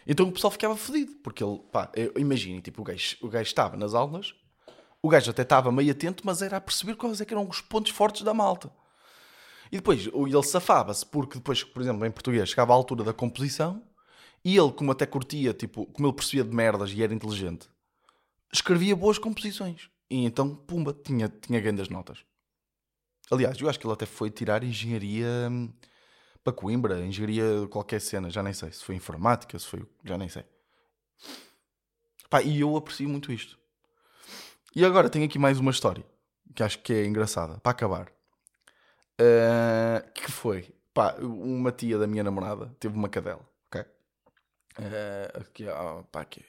Então 0.07 0.29
o 0.29 0.31
pessoal 0.31 0.49
ficava 0.49 0.77
fodido, 0.77 1.15
porque 1.21 1.43
ele, 1.43 1.59
pá, 1.71 1.91
imaginem, 2.17 2.61
tipo, 2.61 2.81
o 2.81 2.85
gajo, 2.85 3.17
o 3.21 3.27
gajo 3.27 3.47
estava 3.47 3.75
nas 3.75 3.93
aulas, 3.93 4.33
o 5.01 5.09
gajo 5.09 5.29
até 5.29 5.41
estava 5.41 5.71
meio 5.71 5.91
atento, 5.91 6.23
mas 6.25 6.41
era 6.41 6.55
a 6.55 6.61
perceber 6.61 6.95
quais 6.95 7.19
é 7.19 7.25
eram 7.29 7.47
os 7.47 7.59
pontos 7.59 7.91
fortes 7.91 8.21
da 8.21 8.33
malta. 8.33 8.71
E 9.69 9.75
depois 9.75 10.07
ele 10.07 10.43
safava-se, 10.43 11.05
porque 11.05 11.35
depois, 11.37 11.63
por 11.63 11.81
exemplo, 11.81 12.05
em 12.05 12.11
português, 12.11 12.49
chegava 12.49 12.71
à 12.71 12.75
altura 12.75 13.03
da 13.03 13.13
composição, 13.13 13.83
e 14.43 14.57
ele, 14.57 14.71
como 14.71 14.91
até 14.91 15.05
curtia, 15.05 15.53
tipo, 15.53 15.85
como 15.87 16.07
ele 16.07 16.15
percebia 16.15 16.45
de 16.45 16.55
merdas 16.55 16.91
e 16.91 17.03
era 17.03 17.13
inteligente, 17.13 17.69
escrevia 18.51 18.95
boas 18.95 19.17
composições. 19.17 19.89
E 20.09 20.25
então, 20.25 20.55
pumba, 20.55 20.93
tinha, 20.93 21.29
tinha 21.29 21.59
grandes 21.59 21.89
notas. 21.89 22.30
Aliás, 23.31 23.57
eu 23.59 23.69
acho 23.69 23.79
que 23.79 23.85
ele 23.87 23.93
até 23.93 24.05
foi 24.05 24.29
tirar 24.29 24.63
engenharia 24.63 25.47
hum, 25.49 25.71
para 26.43 26.53
Coimbra, 26.53 26.99
engenharia 26.99 27.67
qualquer 27.69 28.01
cena, 28.01 28.29
já 28.29 28.43
nem 28.43 28.53
sei. 28.53 28.71
Se 28.71 28.83
foi 28.83 28.95
informática, 28.95 29.57
se 29.57 29.65
foi. 29.65 29.85
já 30.03 30.17
nem 30.17 30.27
sei. 30.27 30.43
Pá, 32.29 32.41
e 32.41 32.59
eu 32.59 32.75
aprecio 32.75 33.07
muito 33.07 33.31
isto. 33.31 33.57
E 34.75 34.85
agora 34.85 35.09
tenho 35.09 35.25
aqui 35.25 35.39
mais 35.39 35.59
uma 35.59 35.71
história 35.71 36.03
que 36.55 36.63
acho 36.63 36.79
que 36.79 36.93
é 36.93 37.05
engraçada, 37.05 37.59
para 37.59 37.71
acabar. 37.71 38.11
Uh, 39.19 40.11
que 40.13 40.31
foi, 40.31 40.73
pá, 40.93 41.15
uma 41.19 41.71
tia 41.71 41.97
da 41.97 42.07
minha 42.07 42.23
namorada 42.23 42.75
teve 42.79 42.95
uma 42.95 43.09
cadela, 43.09 43.47
ok? 43.67 43.81
Uh, 43.81 45.39
aqui, 45.39 45.65
pá, 46.11 46.21
aqui, 46.21 46.43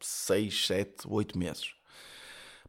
6, 0.00 0.66
7, 0.66 1.06
8 1.06 1.38
meses. 1.38 1.74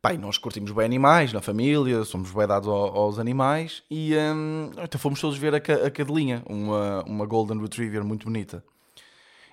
Pai, 0.01 0.17
nós 0.17 0.38
curtimos 0.38 0.71
bem 0.71 0.85
animais 0.85 1.33
na 1.33 1.41
família, 1.41 2.05
somos 2.05 2.31
bem 2.31 2.47
dados 2.47 2.69
aos, 2.69 3.19
animais 3.19 3.83
e 3.91 4.15
um, 4.15 4.71
então 4.81 4.97
fomos 4.97 5.19
todos 5.19 5.38
ver 5.38 5.53
a, 5.53 5.57
a 5.57 5.91
cadelinha, 5.91 6.41
uma, 6.47 7.03
uma 7.03 7.25
Golden 7.25 7.59
Retriever 7.59 8.05
muito 8.05 8.23
bonita. 8.23 8.63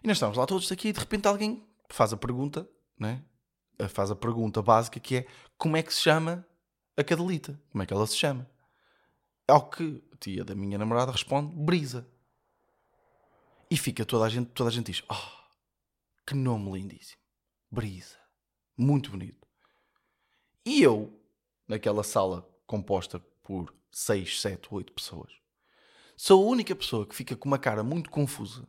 E 0.04 0.06
nós 0.06 0.18
estamos 0.18 0.36
lá 0.36 0.46
todos 0.46 0.70
aqui 0.70 0.88
e 0.88 0.92
de 0.92 1.00
repente 1.00 1.26
alguém 1.26 1.66
faz 1.88 2.12
a 2.12 2.16
pergunta, 2.16 2.68
né? 2.96 3.24
faz 3.88 4.08
a 4.10 4.14
pergunta 4.14 4.62
básica 4.62 5.00
que 5.00 5.16
é 5.16 5.26
como 5.58 5.76
é 5.76 5.82
que 5.82 5.92
se 5.92 6.02
chama 6.02 6.46
a 6.96 7.02
cadelita? 7.02 7.60
Como 7.72 7.82
é 7.82 7.86
que 7.86 7.92
ela 7.92 8.06
se 8.06 8.16
chama? 8.16 8.48
Ao 9.48 9.68
que 9.68 10.00
a 10.12 10.16
tia 10.16 10.44
da 10.44 10.54
minha 10.54 10.78
namorada 10.78 11.10
responde 11.10 11.52
Brisa. 11.56 12.06
E 13.68 13.76
fica 13.76 14.04
toda 14.04 14.24
a 14.24 14.28
gente, 14.28 14.48
toda 14.52 14.70
a 14.70 14.72
gente 14.72 14.92
diz: 14.92 15.02
Oh, 15.10 15.54
que 16.24 16.34
nome 16.34 16.70
lindíssimo! 16.70 17.20
Brisa. 17.68 18.16
Muito 18.78 19.10
bonito. 19.10 19.45
E 20.66 20.82
eu, 20.82 21.16
naquela 21.68 22.02
sala 22.02 22.44
composta 22.66 23.20
por 23.44 23.72
6, 23.88 24.40
7, 24.40 24.66
8 24.68 24.92
pessoas, 24.92 25.32
sou 26.16 26.42
a 26.42 26.50
única 26.50 26.74
pessoa 26.74 27.06
que 27.06 27.14
fica 27.14 27.36
com 27.36 27.46
uma 27.46 27.58
cara 27.58 27.84
muito 27.84 28.10
confusa 28.10 28.66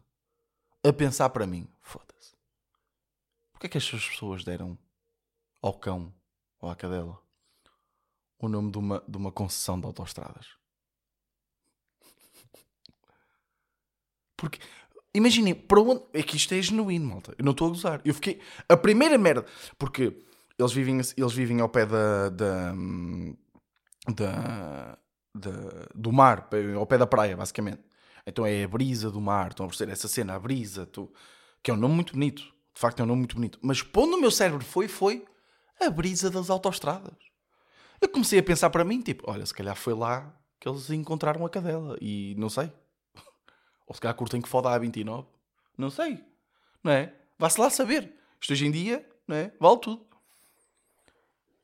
a 0.84 0.94
pensar 0.94 1.32
para 1.32 1.48
mim: 1.48 1.68
foda-se. 1.82 2.36
Porquê 3.52 3.66
é 3.66 3.70
que 3.72 3.80
estas 3.80 4.08
pessoas 4.08 4.44
deram 4.44 4.78
ao 5.60 5.74
cão 5.74 6.14
ou 6.60 6.70
à 6.70 6.76
cadela 6.76 7.20
o 8.38 8.48
nome 8.48 8.72
de 8.72 8.78
uma, 8.78 9.04
de 9.08 9.18
uma 9.18 9.32
concessão 9.32 9.80
de 9.80 9.88
autoestradas? 9.88 10.50
Porque, 14.36 14.60
imaginem, 15.16 15.56
para 15.56 15.82
onde. 15.82 16.04
É 16.14 16.22
que 16.22 16.38
isto 16.38 16.54
é 16.54 16.62
genuíno, 16.62 17.08
malta. 17.10 17.34
Eu 17.40 17.44
não 17.44 17.54
estou 17.54 17.66
a 17.66 17.72
gozar. 17.72 18.02
Eu 18.06 18.14
fiquei. 18.14 18.40
A 18.70 18.78
primeira 18.78 19.18
merda. 19.18 19.48
Porque 19.80 20.27
eles 20.58 20.74
vivem, 20.74 21.00
eles 21.16 21.34
vivem 21.34 21.62
ao 21.62 21.70
pé 21.70 21.86
da, 21.86 22.30
da, 22.30 22.74
da, 24.10 24.98
da, 25.36 25.52
do 25.94 26.12
mar, 26.12 26.50
ao 26.76 26.88
pé 26.88 26.98
da 26.98 27.08
praia, 27.08 27.38
basicamente. 27.38 27.82
Então 28.26 28.46
é 28.46 28.64
a 28.64 28.68
brisa 28.68 29.10
do 29.10 29.22
mar, 29.22 29.50
estão 29.50 29.66
a 29.66 29.70
perceber 29.70 29.92
essa 29.92 30.08
cena, 30.08 30.36
a 30.36 30.40
brisa, 30.40 30.86
tu, 30.86 31.12
que 31.64 31.72
é 31.72 31.74
um 31.74 31.78
nome 31.78 31.96
muito 31.96 32.14
bonito. 32.14 32.42
De 32.42 32.82
facto 32.82 33.00
é 33.00 33.04
um 33.04 33.08
nome 33.08 33.20
muito 33.20 33.36
bonito. 33.36 33.60
Mas 33.62 33.82
pondo 33.82 34.12
no 34.12 34.22
meu 34.22 34.32
cérebro 34.32 34.64
foi, 34.64 34.88
foi 34.88 35.26
a 35.80 35.90
brisa 35.90 36.30
das 36.30 36.50
autoestradas. 36.50 37.16
Eu 38.00 38.10
comecei 38.10 38.38
a 38.38 38.44
pensar 38.44 38.70
para 38.70 38.84
mim, 38.84 39.02
tipo, 39.02 39.24
olha, 39.30 39.46
se 39.46 39.54
calhar 39.54 39.76
foi 39.76 39.94
lá 39.94 40.36
que 40.60 40.68
eles 40.68 40.90
encontraram 40.90 41.46
a 41.46 41.50
cadela. 41.50 41.98
E 42.02 42.36
não 42.38 42.50
sei. 42.50 42.72
Ou 43.88 43.96
se 43.96 44.02
calhar 44.02 44.16
curtem 44.16 44.42
que 44.42 44.50
foda 44.50 44.70
a 44.70 44.78
29. 44.78 45.28
Não 45.78 45.90
sei. 45.90 46.24
Não 46.84 46.92
é? 46.92 47.14
Vá-se 47.40 47.60
lá 47.60 47.70
saber. 47.70 48.14
Isto 48.40 48.54
hoje 48.54 48.68
em 48.68 48.72
dia, 48.72 49.08
não 49.28 49.36
é? 49.36 49.52
Vale 49.60 49.80
tudo. 49.80 50.06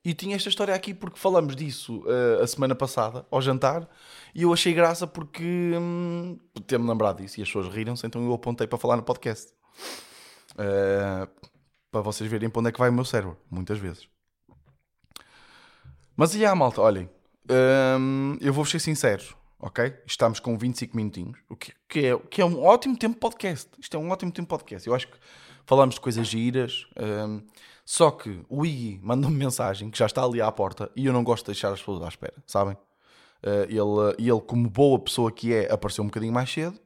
E 0.06 0.14
tinha 0.14 0.36
esta 0.36 0.50
história 0.50 0.76
aqui 0.76 0.94
porque 0.94 1.18
falamos 1.18 1.56
disso 1.56 2.04
uh, 2.06 2.44
a 2.44 2.48
semana 2.48 2.76
passada, 2.76 3.26
ao 3.32 3.42
jantar, 3.42 3.88
e 4.36 4.42
eu 4.42 4.52
achei 4.52 4.74
graça 4.74 5.08
porque 5.08 5.72
hum, 5.80 6.38
ter-me 6.68 6.90
lembrado 6.90 7.22
disso 7.22 7.40
e 7.40 7.44
as 7.44 7.48
pessoas 7.48 7.74
riram-se, 7.74 8.06
então 8.06 8.22
eu 8.26 8.34
apontei 8.34 8.68
para 8.68 8.78
falar 8.78 8.98
no 8.98 9.04
podcast. 9.04 9.54
Uh, 10.52 11.26
para 11.90 12.02
vocês 12.02 12.30
verem 12.30 12.50
para 12.50 12.60
onde 12.60 12.70
é 12.70 12.72
que 12.74 12.80
vai 12.80 12.90
o 12.90 12.94
meu 12.94 13.06
cérebro, 13.06 13.38
muitas 13.50 13.80
vezes. 13.80 14.10
Mas 16.18 16.36
e 16.36 16.46
a 16.46 16.54
malta, 16.54 16.82
olhem, 16.82 17.10
hum, 17.98 18.38
eu 18.42 18.52
vou 18.52 18.66
ser 18.66 18.80
sincero, 18.80 19.24
ok? 19.58 19.96
Estamos 20.06 20.42
com 20.42 20.58
25 20.58 20.98
minutinhos, 20.98 21.40
o 21.48 21.56
que, 21.56 21.72
que, 21.88 22.08
é, 22.08 22.18
que 22.30 22.42
é 22.42 22.46
um 22.46 22.62
ótimo 22.62 22.98
tempo 22.98 23.18
podcast. 23.18 23.70
Isto 23.80 23.96
é 23.96 24.00
um 24.00 24.12
ótimo 24.12 24.34
tempo 24.34 24.50
podcast. 24.50 24.86
Eu 24.86 24.94
acho 24.94 25.08
que 25.08 25.18
falamos 25.66 25.96
de 25.96 26.02
coisas 26.02 26.28
giras. 26.28 26.88
Um, 27.00 27.42
só 27.86 28.12
que 28.12 28.42
o 28.50 28.66
Iggy 28.66 29.00
manda-me 29.04 29.36
mensagem 29.36 29.90
que 29.90 29.98
já 29.98 30.06
está 30.06 30.24
ali 30.24 30.42
à 30.42 30.52
porta 30.52 30.90
e 30.96 31.06
eu 31.06 31.14
não 31.14 31.24
gosto 31.24 31.46
de 31.46 31.52
deixar 31.52 31.72
as 31.72 31.80
pessoas 31.80 32.02
à 32.02 32.08
espera, 32.08 32.36
sabem? 32.48 32.78
Uh, 33.44 33.68
ele, 33.68 34.30
ele, 34.30 34.42
como 34.42 34.70
boa 34.70 34.98
pessoa 34.98 35.30
que 35.30 35.54
é, 35.54 35.72
apareceu 35.72 36.02
um 36.04 36.08
bocadinho 36.08 36.32
mais 36.32 36.50
cedo 36.50 36.80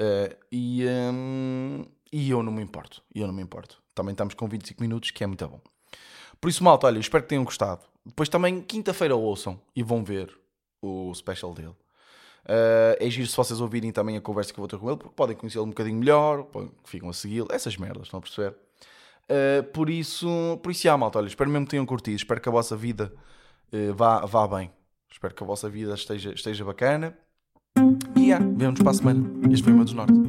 uh, 0.00 0.36
e, 0.52 0.84
um, 0.86 1.84
e 2.12 2.30
eu 2.30 2.42
não 2.44 2.52
me 2.52 2.62
importo. 2.62 3.02
Eu 3.12 3.26
não 3.26 3.34
me 3.34 3.42
importo. 3.42 3.82
Também 3.92 4.12
estamos 4.12 4.34
com 4.34 4.46
25 4.46 4.80
minutos, 4.80 5.10
que 5.10 5.24
é 5.24 5.26
muito 5.26 5.46
bom. 5.48 5.60
Por 6.40 6.48
isso, 6.48 6.62
malta, 6.62 6.86
olha, 6.86 7.00
espero 7.00 7.24
que 7.24 7.30
tenham 7.30 7.42
gostado. 7.42 7.82
Depois 8.06 8.28
também, 8.28 8.60
quinta-feira 8.60 9.16
ouçam 9.16 9.60
e 9.74 9.82
vão 9.82 10.04
ver 10.04 10.32
o 10.80 11.12
special 11.12 11.52
dele. 11.52 11.74
Uh, 12.44 12.94
é 13.00 13.10
giro 13.10 13.26
se 13.26 13.36
vocês 13.36 13.60
ouvirem 13.60 13.90
também 13.90 14.16
a 14.16 14.20
conversa 14.20 14.52
que 14.52 14.60
eu 14.60 14.62
vou 14.62 14.68
ter 14.68 14.78
com 14.78 14.88
ele, 14.88 14.96
porque 14.96 15.14
podem 15.14 15.36
conhecê-lo 15.36 15.64
um 15.64 15.70
bocadinho 15.70 15.98
melhor, 15.98 16.46
ficam 16.84 17.08
a 17.08 17.12
segui-lo, 17.12 17.48
essas 17.50 17.76
merdas, 17.76 18.04
estão 18.04 18.18
a 18.18 18.22
perceber? 18.22 18.56
Uh, 19.30 19.62
por 19.72 19.90
isso, 19.90 20.58
por 20.62 20.72
isso, 20.72 20.88
há, 20.88 20.96
malta, 20.96 21.18
olha, 21.18 21.26
espero 21.26 21.50
mesmo 21.50 21.66
que 21.66 21.72
tenham 21.72 21.84
curtido, 21.84 22.16
espero 22.16 22.40
que 22.40 22.48
a 22.48 22.52
vossa 22.52 22.74
vida 22.74 23.12
uh, 23.72 23.94
vá, 23.94 24.24
vá 24.24 24.48
bem. 24.48 24.70
Espero 25.10 25.34
que 25.34 25.42
a 25.42 25.46
vossa 25.46 25.68
vida 25.68 25.94
esteja, 25.94 26.32
esteja 26.32 26.64
bacana. 26.64 27.16
E 28.16 28.26
yeah, 28.26 28.44
vemos 28.56 28.80
para 28.80 28.90
a 28.90 28.94
semana. 28.94 29.30
Este 29.50 29.64
foi 29.64 29.72
o 29.72 29.76
meu 29.76 29.84
desnorte 29.84 30.12
Norte. 30.12 30.28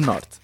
Norte. 0.00 0.43